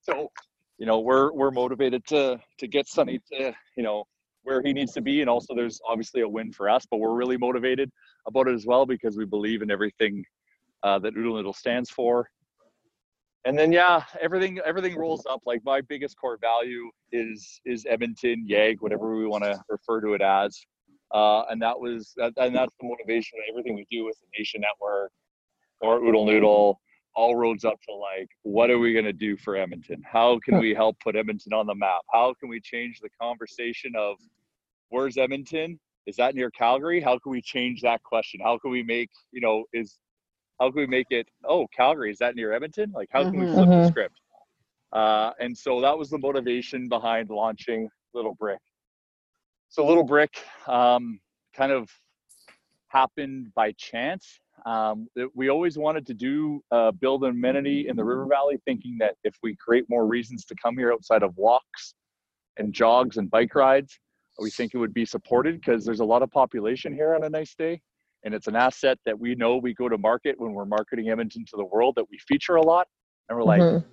[0.02, 0.30] So
[0.78, 4.04] you know we're we're motivated to to get Sunny to you know
[4.42, 7.14] where he needs to be, and also there's obviously a win for us, but we're
[7.14, 7.90] really motivated
[8.28, 10.24] about it as well because we believe in everything
[10.86, 12.30] uh, that Oodle Noodle stands for.
[13.44, 15.40] And then yeah everything everything rolls up.
[15.46, 20.14] Like my biggest core value is is edmonton Yeg whatever we want to refer to
[20.14, 20.58] it as.
[21.12, 24.26] Uh, and that was that, and that's the motivation of everything we do with the
[24.38, 25.12] nation network
[25.80, 26.80] or oodle noodle
[27.14, 30.02] all roads up to like what are we going to do for edmonton?
[30.04, 32.02] How can we help put edmonton on the map?
[32.12, 34.16] How can we change the conversation of
[34.90, 35.78] where's edmonton?
[36.06, 37.00] Is that near calgary?
[37.00, 38.40] How can we change that question?
[38.42, 39.98] How can we make you know is
[40.60, 43.46] how can we make it oh calgary is that near edmonton like how can we
[43.46, 43.56] Mhm.
[43.56, 43.88] flip the Mhm.
[43.88, 44.20] script
[44.92, 48.60] uh, and so that was the motivation behind launching little brick
[49.68, 50.34] so little brick
[50.66, 51.20] um,
[51.54, 51.90] kind of
[52.88, 57.96] happened by chance um, that we always wanted to do uh, build an amenity in
[57.96, 61.36] the river valley thinking that if we create more reasons to come here outside of
[61.36, 61.94] walks
[62.56, 63.98] and jogs and bike rides
[64.38, 67.28] we think it would be supported because there's a lot of population here on a
[67.30, 67.80] nice day
[68.24, 71.44] and it's an asset that we know we go to market when we're marketing Edmonton
[71.46, 72.86] to the world that we feature a lot.
[73.28, 73.84] And we're like, Mhm.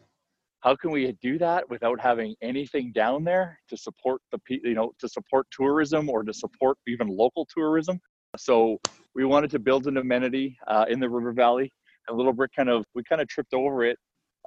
[0.61, 4.93] how can we do that without having anything down there to support the you know
[4.99, 7.99] to support tourism or to support even local tourism?
[8.37, 8.79] So
[9.13, 11.71] we wanted to build an amenity uh, in the River Valley.
[12.07, 13.97] And Little Brick kind of we kind of tripped over it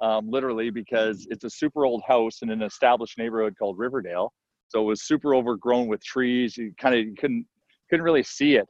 [0.01, 4.33] um, literally because it's a super old house in an established neighborhood called Riverdale.
[4.67, 6.57] So it was super overgrown with trees.
[6.57, 7.45] You kind of you couldn't
[7.89, 8.67] couldn't really see it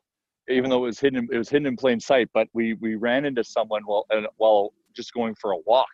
[0.49, 3.25] even though it was hidden it was hidden in plain sight but we we ran
[3.25, 4.05] into someone while
[4.37, 5.87] while just going for a walk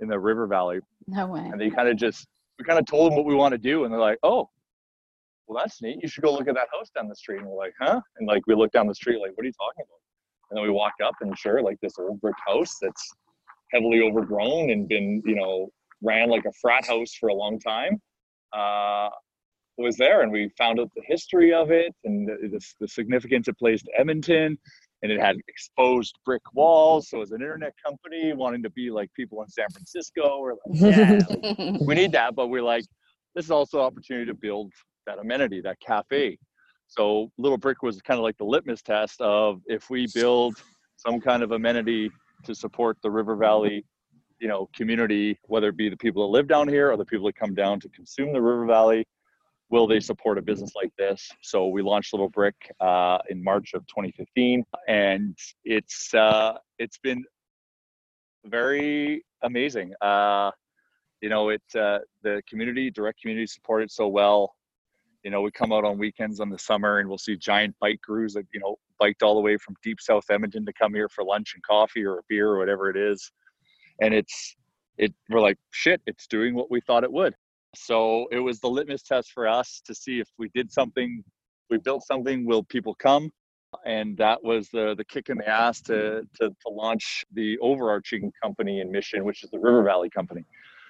[0.00, 0.80] in the river valley.
[1.06, 1.40] No way.
[1.40, 2.26] and they kind of just
[2.58, 4.48] we kind of told them what we want to do and they're like oh
[5.46, 5.98] well that's neat.
[6.02, 7.38] You should go look at that house down the street.
[7.40, 8.00] And we're like huh?
[8.18, 10.00] And like we look down the street like what are you talking about?
[10.50, 13.10] And then we walk up and sure like this old brick house that's
[13.72, 15.68] heavily overgrown and been you know
[16.02, 18.00] ran like a frat house for a long time
[18.52, 19.08] uh
[19.78, 23.48] was there and we found out the history of it and the, the, the significance
[23.48, 24.58] it plays to edmonton
[25.02, 27.10] and it had exposed brick walls.
[27.10, 30.60] So as an internet company wanting to be like people in san francisco we're like
[30.70, 32.34] yeah like, we need that.
[32.34, 32.84] But we're like
[33.34, 34.72] this is also an opportunity to build
[35.06, 36.38] that amenity that cafe.
[36.86, 40.56] So little brick was kind of like the litmus test of if we build
[40.96, 42.10] some kind of amenity
[42.44, 43.84] to support the river valley
[44.38, 47.26] you know community whether it be the people that live down here or the people
[47.26, 49.06] that come down to consume the river valley
[49.72, 51.28] will they support a business like this?
[51.40, 57.24] So we launched little brick uh, in march of 2015 and it's uh, it's been
[58.44, 59.94] very amazing.
[60.00, 60.50] Uh,
[61.22, 64.54] you know it uh, the community direct community supported so well.
[65.24, 68.00] You know we come out on weekends in the summer and we'll see giant bike
[68.02, 71.08] crews that you know biked all the way from deep south edmonton to come here
[71.08, 73.32] for lunch and coffee or a beer or whatever it is.
[74.02, 74.54] And it's
[74.98, 77.34] it we're like shit it's doing what we thought it would
[77.74, 81.22] so it was the litmus test for us to see if we did something
[81.70, 83.30] we built something will people come
[83.86, 88.30] and that was the the kick in the ass to to, to launch the overarching
[88.42, 90.44] company and mission which is the river valley company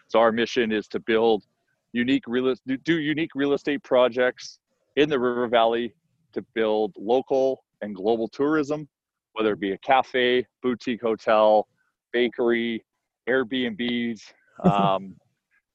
[0.08, 1.44] so our mission is to build
[1.92, 4.58] unique real do- unique real estate projects
[4.96, 5.94] in the river valley
[6.32, 8.88] to build local and global tourism
[9.34, 11.68] whether it be a cafe boutique hotel
[12.12, 12.84] bakery
[13.28, 14.20] Airbnbs.
[14.64, 15.16] Um,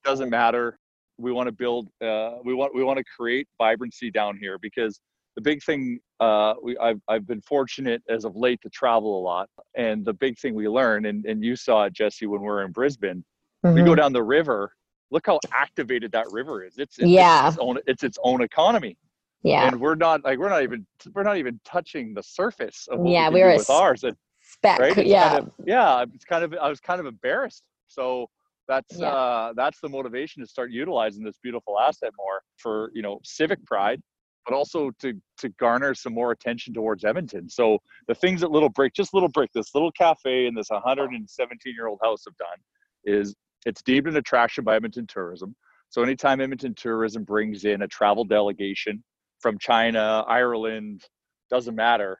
[0.05, 0.79] doesn't matter.
[1.17, 1.87] We want to build.
[2.01, 4.99] Uh, we want we want to create vibrancy down here because
[5.35, 9.21] the big thing uh, we I've I've been fortunate as of late to travel a
[9.21, 12.47] lot, and the big thing we learn, and and you saw it, Jesse, when we
[12.47, 13.23] are in Brisbane.
[13.65, 13.75] Mm-hmm.
[13.75, 14.71] We go down the river.
[15.09, 16.77] Look how activated that river is.
[16.77, 17.47] It's, it's yeah.
[17.47, 18.97] It's its, own, it's its own economy.
[19.41, 19.67] Yeah.
[19.67, 23.09] And we're not like we're not even we're not even touching the surface of what
[23.09, 24.03] yeah, we are with ours.
[24.03, 24.79] And, spec.
[24.79, 24.97] Right?
[24.97, 25.29] It's yeah.
[25.29, 26.05] Kind of, yeah.
[26.13, 27.63] It's kind of I was kind of embarrassed.
[27.87, 28.27] So
[28.67, 29.07] that's yeah.
[29.07, 33.63] uh that's the motivation to start utilizing this beautiful asset more for you know civic
[33.65, 34.01] pride
[34.47, 37.49] but also to to garner some more attention towards edmonton.
[37.49, 41.73] So the things that little brick just little brick this little cafe and this 117
[41.73, 42.57] year old house have done
[43.03, 45.55] is it's deemed an attraction by edmonton tourism.
[45.89, 49.03] So anytime edmonton tourism brings in a travel delegation
[49.41, 51.03] from china ireland
[51.49, 52.19] doesn't matter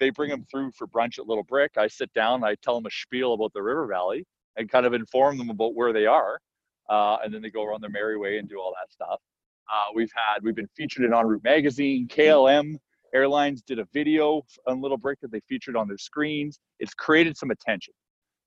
[0.00, 1.72] they bring them through for brunch at little brick.
[1.76, 4.26] I sit down i tell them a spiel about the river valley
[4.56, 6.40] and kind of inform them about where they are.
[6.88, 9.20] Uh, and then they go around their merry way and do all that stuff.
[9.72, 12.08] Uh, we've had we've been featured in En Route magazine.
[12.08, 12.74] KLM
[13.14, 16.58] Airlines did a video on Little Brick that they featured on their screens.
[16.78, 17.94] It's created some attention.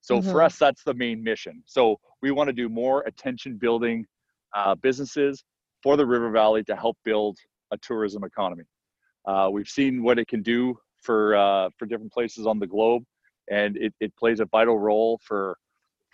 [0.02, 0.32] So mm-hmm.
[0.32, 1.64] for us, that's the main mission.
[1.66, 4.06] So we want to do more attention building
[4.54, 5.44] uh, businesses
[5.82, 7.38] for the River Valley to help build
[7.72, 8.66] a tourism economy.
[9.26, 13.04] Uh, we've seen what it can do for uh, for different places on the globe,
[13.50, 15.58] and it, it plays a vital role for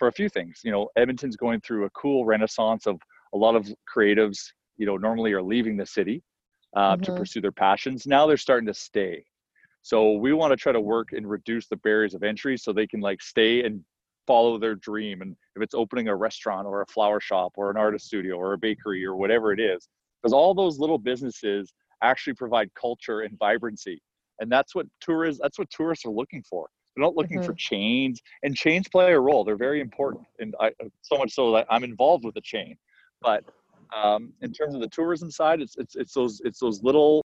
[0.00, 0.62] for a few things.
[0.64, 3.00] You know, Edmonton's going through a cool renaissance of
[3.32, 4.38] a lot of creatives.
[4.78, 6.24] You know, normally are leaving the city
[6.74, 7.02] uh, mm-hmm.
[7.02, 8.06] to pursue their passions.
[8.06, 9.24] Now they're starting to stay.
[9.82, 12.86] So we want to try to work and reduce the barriers of entry so they
[12.86, 13.84] can like stay and
[14.26, 15.22] follow their dream.
[15.22, 18.54] And if it's opening a restaurant or a flower shop or an artist studio or
[18.54, 19.88] a bakery or whatever it is,
[20.20, 24.00] because all those little businesses actually provide culture and vibrancy.
[24.40, 26.68] And that's what tourists that's what tourists are looking for.
[26.94, 27.46] They're not looking mm-hmm.
[27.46, 29.44] for chains, and chains play a role.
[29.44, 30.72] They're very important, and I,
[31.02, 32.76] so much so that I'm involved with the chain.
[33.22, 33.44] But
[33.96, 37.24] um, in terms of the tourism side, it's it's it's those it's those little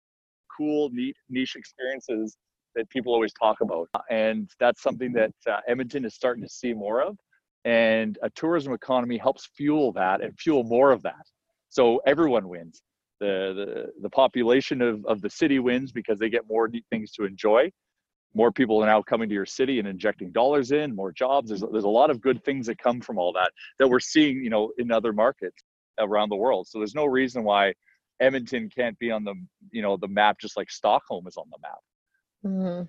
[0.56, 2.38] cool, neat niche experiences
[2.76, 6.74] that people always talk about, and that's something that uh, Edmonton is starting to see
[6.74, 7.18] more of.
[7.66, 11.26] And a tourism economy helps fuel that and fuel more of that.
[11.70, 12.82] So everyone wins.
[13.22, 17.12] The, the, the population of, of the city wins because they get more neat things
[17.14, 17.72] to enjoy
[18.34, 21.50] more people are now coming to your city and injecting dollars in, more jobs.
[21.50, 24.44] There's there's a lot of good things that come from all that that we're seeing,
[24.44, 25.64] you know, in other markets
[26.00, 26.68] around the world.
[26.68, 27.74] So there's no reason why
[28.20, 29.36] Edmonton can't be on the
[29.72, 32.54] you know the map just like Stockholm is on the map.
[32.54, 32.84] Mm-hmm.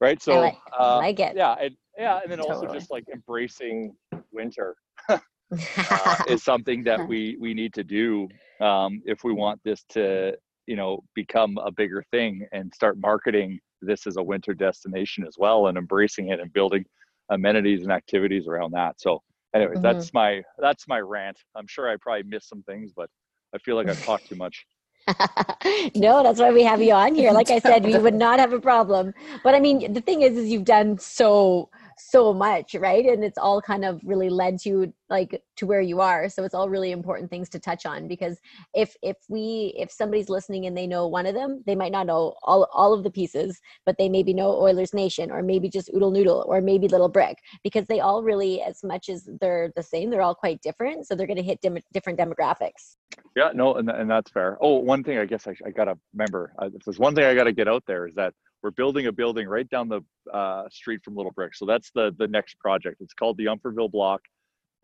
[0.00, 0.22] Right.
[0.22, 1.36] So I like, uh, I like it.
[1.36, 2.66] Yeah, and, yeah, and then totally.
[2.66, 3.94] also just like embracing
[4.32, 4.76] winter.
[5.08, 8.28] uh, is something that we we need to do
[8.60, 13.58] um, if we want this to you know become a bigger thing and start marketing
[13.82, 16.84] this as a winter destination as well and embracing it and building
[17.30, 19.00] amenities and activities around that.
[19.00, 19.22] So
[19.54, 19.82] anyway, mm-hmm.
[19.82, 21.38] that's my that's my rant.
[21.54, 23.08] I'm sure I probably missed some things, but
[23.54, 24.64] I feel like I've talked too much.
[25.96, 27.32] no, that's why we have you on here.
[27.32, 29.12] Like I said, we would not have a problem.
[29.42, 33.06] But I mean, the thing is, is you've done so so much right?
[33.06, 36.28] And it's all kind of really led to like to where you are.
[36.28, 38.38] So it's all really important things to touch on because
[38.74, 42.06] if if we if somebody's listening and they know one of them they might not
[42.06, 45.90] know all all of the pieces but they maybe know oilers nation or maybe just
[45.94, 49.82] oodle noodle or maybe little brick because they all really as much as they're the
[49.82, 51.06] same they're all quite different.
[51.06, 52.96] So they're going to hit dim- different demographics.
[53.36, 54.58] Yeah no and, and that's fair.
[54.60, 57.34] Oh one thing i guess i, I gotta remember uh, if there's one thing i
[57.34, 60.00] gotta get out there is that we're building a building right down the
[60.32, 61.54] uh, street from Little Brick.
[61.54, 62.96] So that's the the next project.
[63.00, 64.20] It's called the Umpherville Block.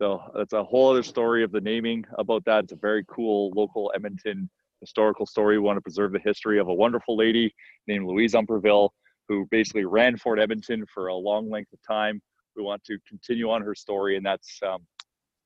[0.01, 2.65] So that's a whole other story of the naming about that.
[2.65, 5.57] It's a very cool local Edmonton historical story.
[5.57, 7.53] We want to preserve the history of a wonderful lady
[7.87, 8.89] named Louise Umpherville
[9.27, 12.19] who basically ran Fort Edmonton for a long length of time.
[12.55, 14.79] We want to continue on her story, and that's um,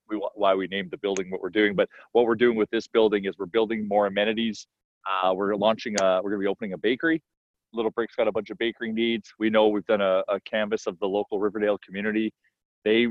[0.10, 1.76] we, why we named the building what we're doing.
[1.76, 4.66] But what we're doing with this building is we're building more amenities.
[5.06, 7.22] Uh, we're launching a, we're going to be opening a bakery
[7.74, 9.30] Little Brick's got a bunch of bakery needs.
[9.40, 12.32] We know we've done a, a canvas of the local Riverdale community.
[12.86, 13.08] They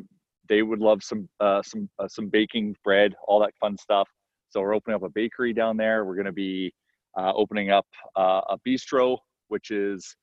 [0.48, 4.08] they would love some uh, some uh, some baking bread, all that fun stuff.
[4.50, 6.04] So we're opening up a bakery down there.
[6.04, 6.72] We're going to be
[7.18, 10.16] uh, opening up uh, a bistro, which is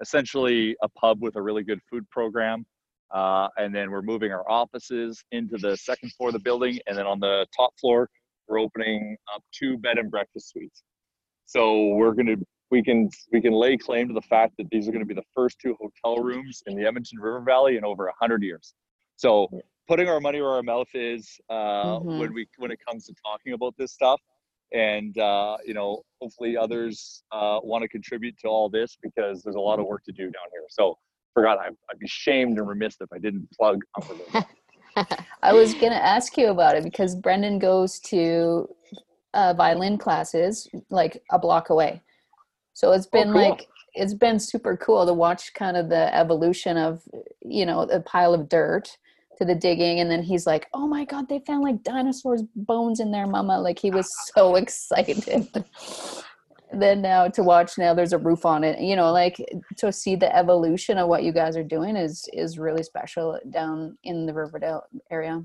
[0.00, 2.64] essentially a pub with a really good food program.
[3.12, 6.96] Uh, and then we're moving our offices into the second floor of the building, and
[6.96, 8.08] then on the top floor,
[8.48, 10.82] we're opening up two bed and breakfast suites.
[11.46, 12.36] So we're going to
[12.70, 15.14] we can we can lay claim to the fact that these are going to be
[15.14, 18.74] the first two hotel rooms in the Edmonton River Valley in over a hundred years.
[19.16, 19.48] So
[19.88, 22.18] putting our money where our mouth is uh, mm-hmm.
[22.18, 24.20] when we when it comes to talking about this stuff,
[24.72, 29.56] and uh, you know hopefully others uh, want to contribute to all this because there's
[29.56, 30.64] a lot of work to do down here.
[30.68, 30.96] So
[31.34, 33.80] forgot I'd, I'd be shamed and remiss if I didn't plug
[35.42, 38.68] I was gonna ask you about it because Brendan goes to
[39.34, 42.02] uh, violin classes like a block away.
[42.80, 43.50] So it's oh, been oh, cool.
[43.50, 47.02] like it's been super cool to watch kind of the evolution of
[47.42, 48.96] you know the pile of dirt
[49.36, 52.98] to the digging and then he's like oh my god they found like dinosaurs bones
[52.98, 53.60] in there mama.
[53.60, 55.46] Like he was so excited.
[56.72, 58.80] Then now to watch now there's a roof on it.
[58.80, 59.36] You know like
[59.76, 63.98] to see the evolution of what you guys are doing is is really special down
[64.04, 65.44] in the riverdale area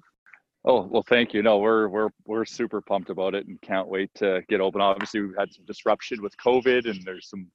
[0.65, 1.41] oh well thank you.
[1.41, 4.82] No we're we're we're super pumped about it and can't wait to get open.
[4.82, 7.47] Obviously we've had some disruption with covid and there's some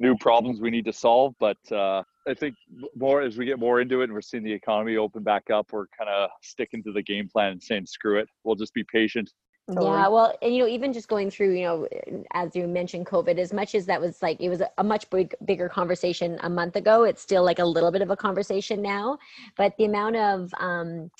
[0.00, 2.56] new problems we need to solve but uh i think
[2.96, 5.66] more as we get more into it and we're seeing the economy open back up
[5.70, 8.26] we're kind of sticking to the game plan and saying screw it.
[8.42, 9.30] We'll just be patient
[9.68, 9.86] Totally.
[9.86, 11.88] Yeah, well, and, you know, even just going through, you know,
[12.32, 15.36] as you mentioned, COVID, as much as that was like it was a much big,
[15.44, 19.18] bigger conversation a month ago, it's still like a little bit of a conversation now.
[19.56, 21.12] But the amount of um,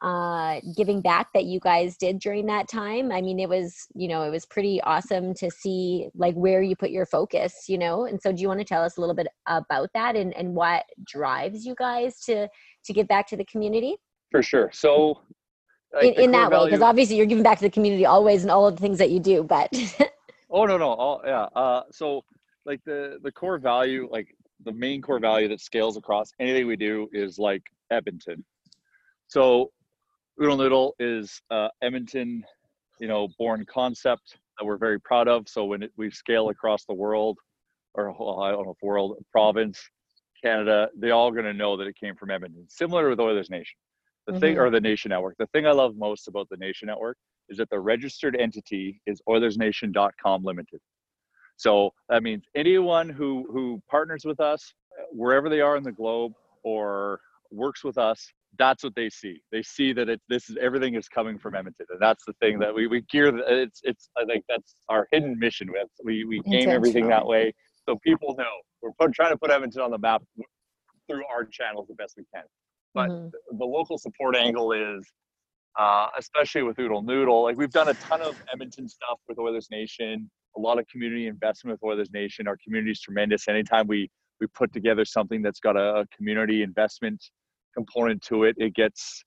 [0.00, 4.08] uh, giving back that you guys did during that time, I mean, it was, you
[4.08, 8.06] know, it was pretty awesome to see like where you put your focus, you know.
[8.06, 10.54] And so, do you want to tell us a little bit about that and and
[10.54, 12.48] what drives you guys to
[12.86, 13.96] to give back to the community?
[14.30, 14.70] For sure.
[14.72, 15.20] So
[15.92, 18.50] like in, in that way because obviously you're giving back to the community always and
[18.50, 19.72] all of the things that you do but
[20.50, 22.22] oh no no all yeah uh so
[22.64, 26.76] like the the core value like the main core value that scales across anything we
[26.76, 28.44] do is like edmonton.
[29.28, 29.70] So
[30.40, 32.44] oodle noodle is uh edmonton
[32.98, 35.48] you know born concept that we're very proud of.
[35.48, 37.38] So when it, we scale across the world
[37.94, 39.80] or well, i don't know if world province
[40.42, 43.76] canada they're all going to know that it came from edmonton similar with oilers nation
[44.26, 44.40] the mm-hmm.
[44.40, 45.36] thing or the Nation Network.
[45.38, 47.16] The thing I love most about the Nation Network
[47.48, 50.80] is that the registered entity is OilersNation.com Limited.
[51.56, 54.72] So that means anyone who who partners with us,
[55.10, 58.26] wherever they are in the globe, or works with us,
[58.58, 59.42] that's what they see.
[59.52, 62.58] They see that it this is everything is coming from Edmonton, and that's the thing
[62.60, 63.36] that we we gear.
[63.46, 65.68] It's it's I think that's our hidden mission.
[66.02, 67.52] We we game everything that way
[67.90, 68.44] so people know
[68.82, 70.22] we're put, trying to put Edmonton on the map
[71.08, 72.44] through our channels the best we can.
[72.94, 73.58] But mm-hmm.
[73.58, 75.04] the local support angle is,
[75.78, 79.68] uh, especially with Oodle Noodle, like we've done a ton of Edmonton stuff with Oilers
[79.70, 82.48] Nation, a lot of community investment with Oilers Nation.
[82.48, 83.48] Our community is tremendous.
[83.48, 87.22] Anytime we we put together something that's got a, a community investment
[87.76, 89.22] component to it, it gets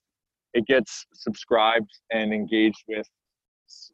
[0.52, 3.08] it gets subscribed and engaged with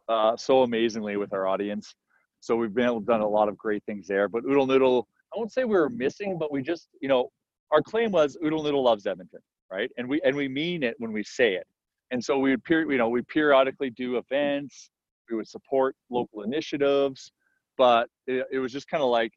[0.08, 1.94] uh, so amazingly with our audience.
[2.40, 4.28] So we've been able to done a lot of great things there.
[4.28, 7.30] But Oodle Noodle, I won't say we were missing, but we just, you know,
[7.70, 9.90] our claim was Oodle Noodle loves Edmonton right?
[9.96, 11.66] And we and we mean it when we say it.
[12.10, 14.90] And so we would you know we periodically do events.
[15.30, 17.30] We would support local initiatives,
[17.78, 19.32] but it, it was just kind of like,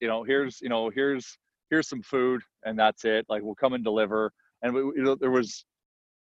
[0.00, 1.36] you know, here's you know here's
[1.70, 3.26] here's some food and that's it.
[3.28, 4.32] Like we'll come and deliver.
[4.62, 5.64] And we, you know there was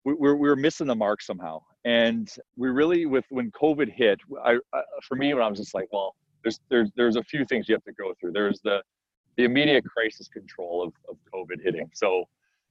[0.05, 1.61] we, we were missing the mark somehow.
[1.83, 5.73] And we really with when COVID hit, I, I for me when I was just
[5.73, 8.33] like, well, there's there's there's a few things you have to go through.
[8.33, 8.81] There's the
[9.37, 11.89] the immediate crisis control of, of COVID hitting.
[11.93, 12.25] So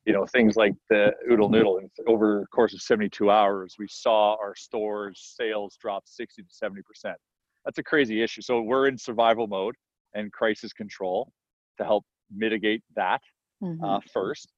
[0.07, 1.79] you know things like the oodle noodle.
[1.79, 6.49] And over the course of 72 hours we saw our stores sales drop 60 to
[6.51, 7.17] 70 percent.
[7.65, 8.43] That's a crazy issue.
[8.43, 9.75] So we're in survival mode
[10.15, 11.33] and crisis control
[11.79, 13.21] to help mitigate that
[13.63, 13.85] mm-hmm.
[13.85, 14.49] uh, first.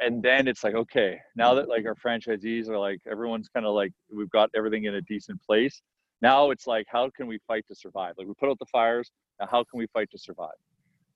[0.00, 3.74] And then it's like okay now that like our franchisees are like everyone's kind of
[3.74, 5.80] like we've got everything in a decent place.
[6.20, 8.14] Now it's like how can we fight to survive?
[8.18, 9.10] Like we put out the fires.
[9.40, 10.50] Now how can we fight to survive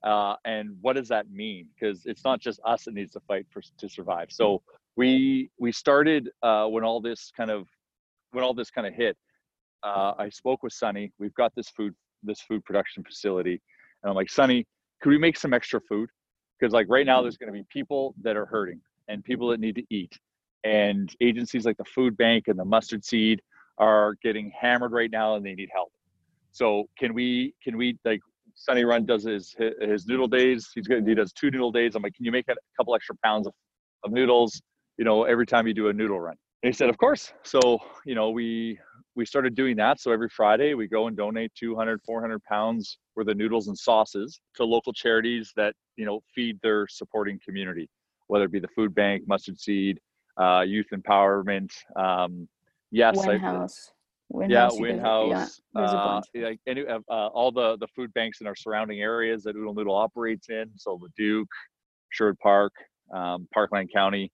[0.06, 1.66] uh, and what does that mean?
[1.74, 4.28] Because it's not just us that needs to fight for to survive.
[4.30, 4.62] So
[4.94, 7.66] we we started uh, when all this kind of
[8.30, 9.16] when all this kind of hit.
[9.82, 11.12] Uh, I spoke with Sunny.
[11.18, 11.92] We've got this food
[12.22, 13.60] this food production facility,
[14.02, 14.64] and I'm like, Sunny,
[15.02, 16.08] could we make some extra food?
[16.58, 19.58] Because like right now, there's going to be people that are hurting and people that
[19.58, 20.16] need to eat,
[20.62, 23.42] and agencies like the food bank and the mustard seed
[23.78, 25.92] are getting hammered right now, and they need help.
[26.52, 28.20] So can we can we like
[28.56, 30.68] Sunny Run does his his noodle days.
[30.74, 31.06] He's good.
[31.06, 31.94] He does two noodle days.
[31.94, 33.52] I'm like, can you make a couple extra pounds of,
[34.02, 34.60] of noodles?
[34.98, 36.36] You know, every time you do a noodle run.
[36.62, 37.32] And he said, of course.
[37.44, 38.78] So you know, we
[39.14, 40.00] we started doing that.
[40.00, 44.40] So every Friday we go and donate 200, 400 pounds worth of noodles and sauces
[44.56, 47.88] to local charities that you know feed their supporting community,
[48.28, 50.00] whether it be the food bank, mustard seed,
[50.40, 51.70] uh, youth empowerment.
[51.94, 52.48] Um,
[52.90, 53.92] yes, House.
[54.28, 55.60] Win yeah, WIN House.
[55.74, 59.56] Yeah, uh, like any, uh, all the the food banks in our surrounding areas that
[59.56, 60.70] Oodle Noodle operates in.
[60.76, 61.46] So Leduc,
[62.10, 62.72] Sherwood Park,
[63.14, 64.32] um, Parkland County.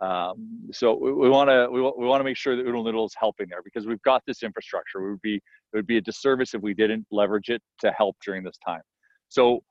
[0.00, 3.14] Um, so we want to we, we want to make sure that Oodle Noodle is
[3.18, 5.06] helping there because we've got this infrastructure.
[5.06, 8.16] It would be it would be a disservice if we didn't leverage it to help
[8.24, 8.82] during this time.
[9.28, 9.62] So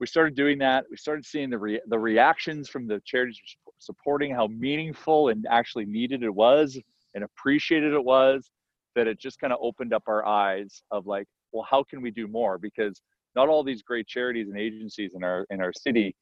[0.00, 0.84] we started doing that.
[0.90, 3.38] We started seeing the re- the reactions from the charities
[3.78, 6.78] supporting how meaningful and actually needed it was
[7.14, 8.50] and appreciated it was
[8.94, 12.10] that it just kind of opened up our eyes of like well how can we
[12.10, 12.58] do more?
[12.58, 13.00] because
[13.36, 16.14] not all these great charities and agencies in our in our city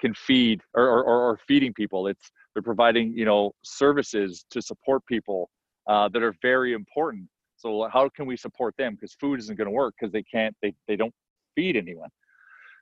[0.00, 2.06] can feed or, or, or feeding people.
[2.08, 5.50] It's they're providing you know services to support people
[5.88, 7.28] uh, that are very important.
[7.56, 8.94] So how can we support them?
[8.94, 11.14] Because food isn't going to work because they can't they, they don't
[11.54, 12.10] feed anyone.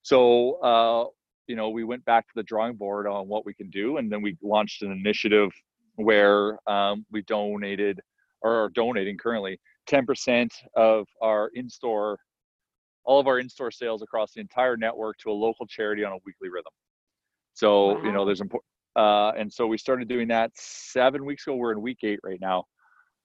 [0.02, 1.04] So uh,
[1.46, 4.10] you know we went back to the drawing board on what we can do and
[4.10, 5.50] then we launched an initiative
[5.96, 8.00] where um, we donated
[8.42, 12.18] or are donating currently 10% of our in-store
[13.04, 16.18] all of our in-store sales across the entire network to a local charity on a
[16.26, 16.72] weekly rhythm
[17.54, 18.02] so wow.
[18.02, 18.66] you know there's important
[18.96, 22.40] uh, and so we started doing that seven weeks ago we're in week eight right
[22.40, 22.64] now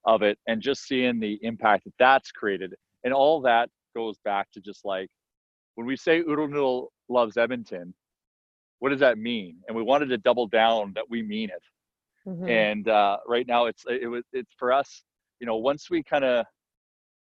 [0.05, 4.47] of it and just seeing the impact that that's created and all that goes back
[4.51, 5.09] to just like
[5.76, 7.93] when we say Oodle Noodle loves Edmonton,
[8.80, 9.57] what does that mean?
[9.68, 11.61] And we wanted to double down that we mean it.
[12.28, 12.47] Mm-hmm.
[12.47, 15.03] And uh, right now, it's it was it's for us.
[15.39, 16.45] You know, once we kind of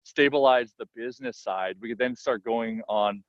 [0.05, 3.23] stabilize the business side, we could then start going on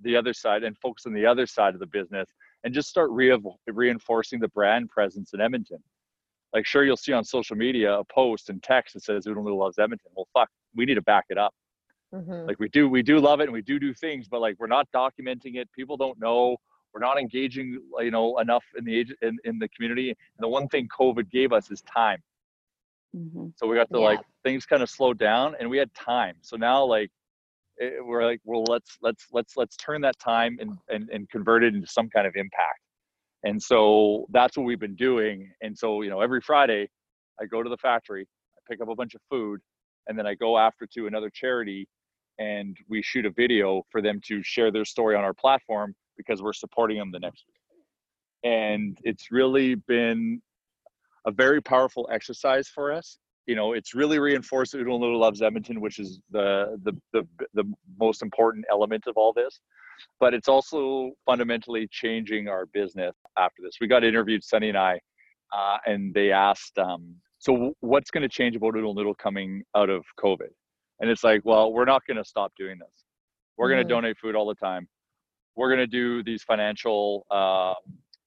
[0.00, 2.28] the other side and focus on the other side of the business
[2.64, 5.78] and just start re- reinforcing the brand presence in Edmonton.
[6.52, 9.58] Like, sure, you'll see on social media a post and text that says "Oodle Noodle
[9.58, 11.54] loves Edmonton." Well, fuck, we need to back it up.
[12.14, 12.46] Mm-hmm.
[12.46, 14.68] Like we do, we do love it and we do do things, but like we're
[14.68, 15.68] not documenting it.
[15.72, 16.56] People don't know.
[16.94, 20.10] We're not engaging, you know, enough in the age in, in the community.
[20.10, 22.22] And the one thing COVID gave us is time.
[23.16, 23.48] Mm-hmm.
[23.56, 24.04] So we got to yeah.
[24.04, 26.36] like things kind of slowed down, and we had time.
[26.40, 27.10] So now like
[27.78, 31.64] it, we're like, well, let's let's let's let's turn that time and and and convert
[31.64, 32.80] it into some kind of impact.
[33.42, 35.50] And so that's what we've been doing.
[35.62, 36.88] And so you know, every Friday,
[37.40, 38.26] I go to the factory,
[38.56, 39.60] I pick up a bunch of food,
[40.06, 41.88] and then I go after to another charity
[42.38, 46.42] and we shoot a video for them to share their story on our platform because
[46.42, 48.50] we're supporting them the next week.
[48.50, 50.40] And it's really been
[51.26, 53.18] a very powerful exercise for us.
[53.46, 57.64] You know, it's really reinforced Oodle Noodle loves Edmonton, which is the, the the the
[57.98, 59.60] most important element of all this.
[60.18, 63.76] But it's also fundamentally changing our business after this.
[63.80, 64.98] We got interviewed, Sunny and I,
[65.54, 69.90] uh, and they asked, um, "So what's going to change about Oodle Noodle coming out
[69.90, 70.48] of COVID?"
[71.00, 73.04] and it's like well we're not going to stop doing this
[73.56, 74.86] we're going to donate food all the time
[75.56, 77.74] we're going to do these financial uh,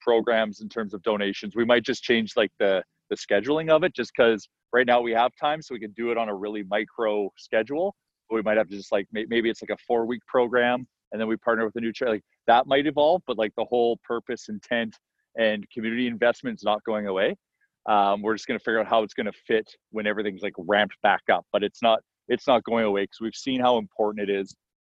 [0.01, 3.93] programs in terms of donations we might just change like the the scheduling of it
[3.95, 6.63] just because right now we have time so we can do it on a really
[6.69, 7.95] micro schedule
[8.29, 11.21] But we might have to just like maybe it's like a four week program and
[11.21, 13.99] then we partner with a new chair like that might evolve but like the whole
[14.05, 14.95] purpose intent
[15.37, 17.35] and community investment is not going away
[17.89, 20.53] um, we're just going to figure out how it's going to fit when everything's like
[20.57, 24.29] ramped back up but it's not it's not going away because we've seen how important
[24.29, 24.55] it is.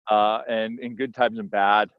[0.10, 1.90] Uh, and in good times and bad,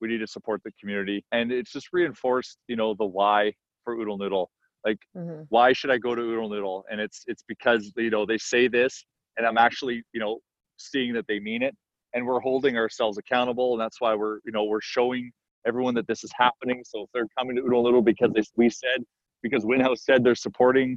[0.00, 1.24] we need to support the community.
[1.32, 3.52] And it's just reinforced, you know, the why
[3.84, 4.50] for Oodle Noodle.
[4.84, 5.42] Like, mm-hmm.
[5.48, 6.84] why should I go to Oodle Noodle?
[6.90, 9.04] And it's it's because you know they say this,
[9.36, 10.38] and I'm actually you know
[10.78, 11.76] seeing that they mean it,
[12.14, 15.30] and we're holding ourselves accountable, and that's why we're you know we're showing
[15.66, 16.82] everyone that this is happening.
[16.86, 19.04] So if they're coming to Oodle Noodle because they, we said
[19.42, 20.96] because WIN House said they're supporting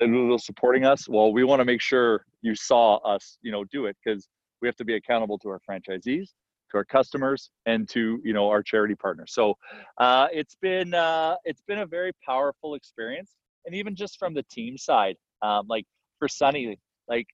[0.00, 3.86] that supporting us well we want to make sure you saw us you know do
[3.86, 4.28] it because
[4.60, 6.30] we have to be accountable to our franchisees
[6.74, 9.54] to our customers and to you know our charity partners so
[9.98, 13.32] uh, it's been uh, it's been a very powerful experience
[13.66, 15.84] and even just from the team side um, like
[16.18, 17.26] for sunny like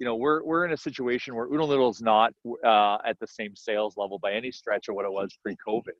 [0.00, 2.32] you know we're we're in a situation where Oodle Noodle is not
[2.64, 5.96] uh, at the same sales level by any stretch of what it was pre-COVID,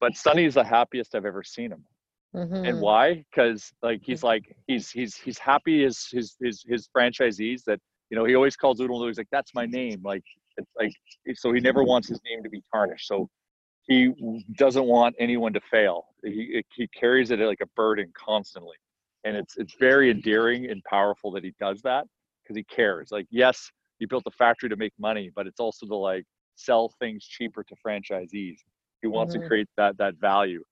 [0.00, 1.84] but Sunny is the happiest I've ever seen him.
[2.34, 2.64] Mm-hmm.
[2.64, 3.24] And why?
[3.30, 4.26] Because like he's mm-hmm.
[4.26, 8.56] like he's he's he's happy as his his his franchisees that you know he always
[8.56, 9.08] calls Oodle Noodle.
[9.08, 10.00] He's like that's my name.
[10.04, 10.24] Like
[10.56, 10.92] it's like
[11.34, 13.06] so he never wants his name to be tarnished.
[13.08, 13.28] So
[13.86, 14.12] he
[14.56, 16.06] doesn't want anyone to fail.
[16.24, 18.76] He he carries it like a burden constantly,
[19.24, 22.06] and it's it's very endearing and powerful that he does that
[22.42, 23.08] because he cares.
[23.10, 26.24] Like yes, he built the factory to make money, but it's also to like
[26.56, 28.58] sell things cheaper to franchisees.
[29.02, 29.42] He wants mm-hmm.
[29.42, 30.62] to create that that value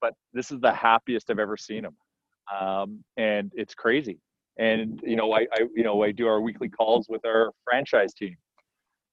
[0.00, 1.96] but this is the happiest I've ever seen him.
[2.58, 4.18] Um, and it's crazy.
[4.58, 8.12] And you know, I, I, you know, I do our weekly calls with our franchise
[8.12, 8.36] team,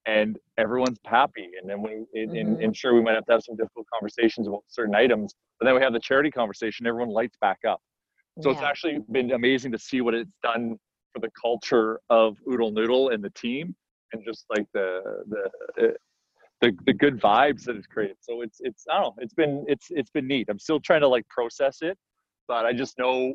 [0.08, 1.50] and everyone's happy.
[1.62, 2.64] And then we, and, mm-hmm.
[2.64, 5.76] and sure, we might have to have some difficult conversations about certain items, but then
[5.76, 6.88] we have the charity conversation.
[6.88, 7.82] Everyone lights back up.
[8.42, 8.56] So yeah.
[8.56, 10.78] it's actually been amazing to see what it's done
[11.14, 13.76] for the culture of Oodle Noodle and the team,
[14.14, 15.96] and just like the the
[16.62, 18.18] the the good vibes that it's created.
[18.22, 19.24] So it's it's I don't know.
[19.24, 20.48] It's been it's it's been neat.
[20.50, 21.98] I'm still trying to like process it,
[22.48, 23.34] but I just know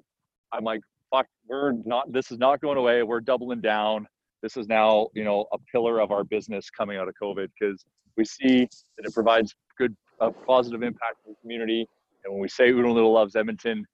[0.53, 1.27] I'm like fuck.
[1.47, 2.13] We're not.
[2.13, 3.03] This is not going away.
[3.03, 4.07] We're doubling down.
[4.43, 7.85] This is now you know a pillar of our business coming out of COVID because
[8.17, 11.87] we see that it provides good a positive impact in the community.
[12.25, 13.85] And when we say Oodle Noodle loves Edmonton,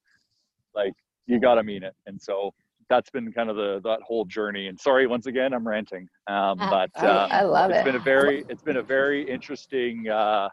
[0.74, 0.92] like
[1.26, 1.94] you got to mean it.
[2.06, 2.52] And so
[2.88, 4.68] that's been kind of the that whole journey.
[4.68, 7.84] And sorry, once again, I'm ranting, um, Uh, but I, uh, I love it's it.
[7.84, 10.48] been a very it's been a very interesting uh,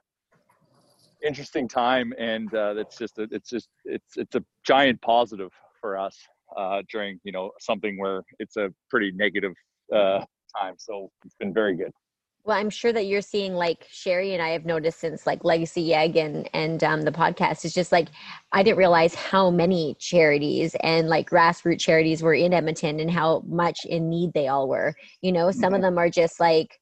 [1.25, 5.97] interesting time, and uh, it's just a, it's just it's it's a giant positive for
[5.97, 6.17] us
[6.57, 9.53] uh, during you know something where it's a pretty negative
[9.93, 10.23] uh,
[10.59, 10.75] time.
[10.77, 11.91] So it's been very good.
[12.45, 15.95] Well, I'm sure that you're seeing like Sherry and I have noticed since like Legacy
[15.95, 18.09] Egg and and um, the podcast is just like
[18.51, 23.43] I didn't realize how many charities and like grassroots charities were in Edmonton and how
[23.47, 24.93] much in need they all were.
[25.21, 26.79] You know, some of them are just like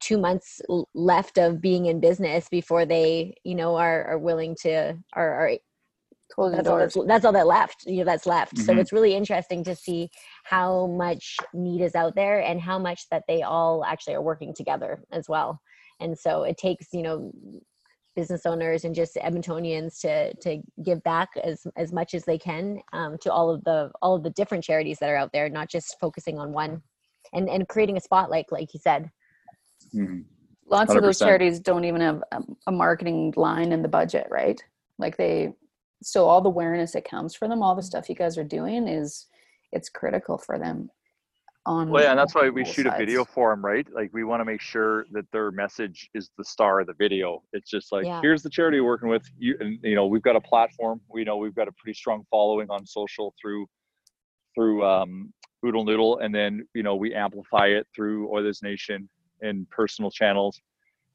[0.00, 0.60] two months
[0.94, 5.58] left of being in business before they you know are are willing to are, are
[6.36, 8.78] Close the that's all that's, that's all that left you know that's left so Mhm.
[8.78, 10.10] it's really interesting to see
[10.44, 14.52] how much need is out there and how much that they all actually are working
[14.54, 15.58] together as well
[15.98, 17.32] and so it takes you know
[18.14, 22.80] business owners and just edmontonians to to give back as as much as they can
[22.92, 25.70] um, to all of the all of the different charities that are out there not
[25.70, 26.82] just focusing on one
[27.32, 29.10] and and creating a spotlight like you said
[29.94, 30.24] Mhm.
[30.68, 34.60] Lots of those charities don't even have a, a marketing line in the budget, right?
[34.98, 35.54] Like they,
[36.02, 38.86] so all the awareness that comes for them, all the stuff you guys are doing
[38.86, 39.26] is,
[39.72, 40.90] it's critical for them.
[41.66, 43.86] On Well, yeah, and that's why we both shoot a video for them, right?
[43.92, 47.42] Like we want to make sure that their message is the star of the video.
[47.52, 48.20] It's just like, Yeah.
[48.20, 49.24] here's the charity we're working with.
[49.36, 51.00] You and you know, we've got a platform.
[51.08, 53.66] We know we've got a pretty strong following on social through
[54.54, 55.32] through um,
[55.66, 59.08] Oodle Noodle, and then you know we amplify it through Oilers Nation
[59.42, 60.60] and personal channels.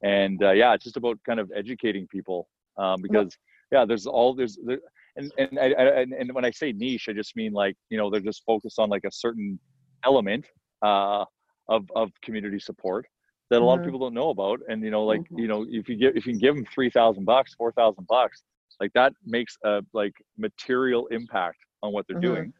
[0.02, 4.34] And uh, yeah, it's just about kind of educating people um, because yeah, there's all
[4.34, 4.78] there's there,
[5.16, 8.10] and and, I, I, and when I say niche, I just mean like you know
[8.10, 9.58] they're just focused on like a certain
[10.04, 10.46] element
[10.82, 11.24] uh,
[11.68, 13.06] of of community support
[13.50, 13.78] that a lot Mhm.
[13.78, 14.60] of people don't know about.
[14.68, 15.36] And you know, like Mhm.
[15.36, 18.06] you know, if you give if you can give them three thousand bucks, four thousand
[18.08, 18.42] bucks,
[18.80, 22.20] like that makes a like material impact on what they're Mhm.
[22.20, 22.52] doing.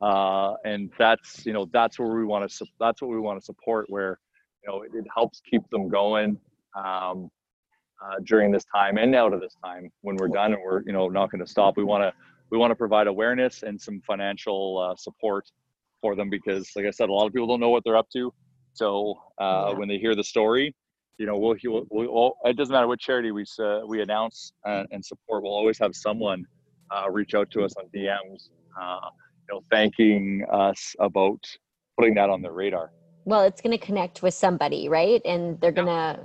[0.00, 3.44] Uh, and that's you know that's where we want to that's what we want to
[3.44, 3.86] support.
[3.88, 4.18] Where
[4.62, 6.38] you know it, it helps keep them going.
[6.76, 7.30] Um,
[8.04, 10.92] uh, during this time and out of this time when we're done and we're you
[10.92, 11.76] know not going to stop.
[11.76, 12.12] We want to
[12.50, 15.44] we want to provide awareness and some financial uh, support
[16.00, 18.08] for them because like i said a lot of people don't know what they're up
[18.12, 18.32] to.
[18.74, 19.78] So uh, Yeah.
[19.78, 20.74] when they hear the story
[21.18, 24.86] you know we'll, we'll, we'll it doesn't matter what charity we uh, we announce and,
[24.90, 26.44] and support we'll always have someone
[26.90, 29.08] uh, reach out to us on dms uh,
[29.48, 31.42] you know thanking us about
[31.98, 32.90] putting that on their radar
[33.26, 35.20] well it's going to connect with somebody right?
[35.26, 36.18] And they're going to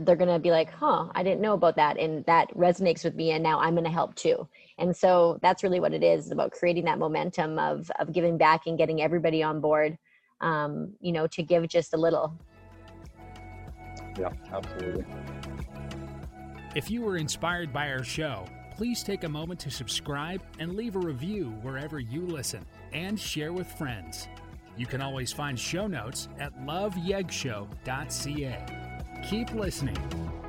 [0.00, 3.14] they're going to be like huh i didn't know about that and that resonates with
[3.14, 4.46] me and now i'm going to help too.
[4.80, 8.66] And so that's really what it is about creating that momentum of of giving back
[8.66, 9.96] and getting everybody on board
[10.40, 12.36] um, you know to give just a little.
[14.18, 15.04] Yeah absolutely.
[16.74, 18.44] If you were inspired by our show,
[18.76, 23.52] please take a moment to subscribe and leave a review wherever you listen and share
[23.52, 24.28] with friends.
[24.78, 28.66] You can always find show notes at loveyegshow.ca.
[29.28, 30.47] Keep listening.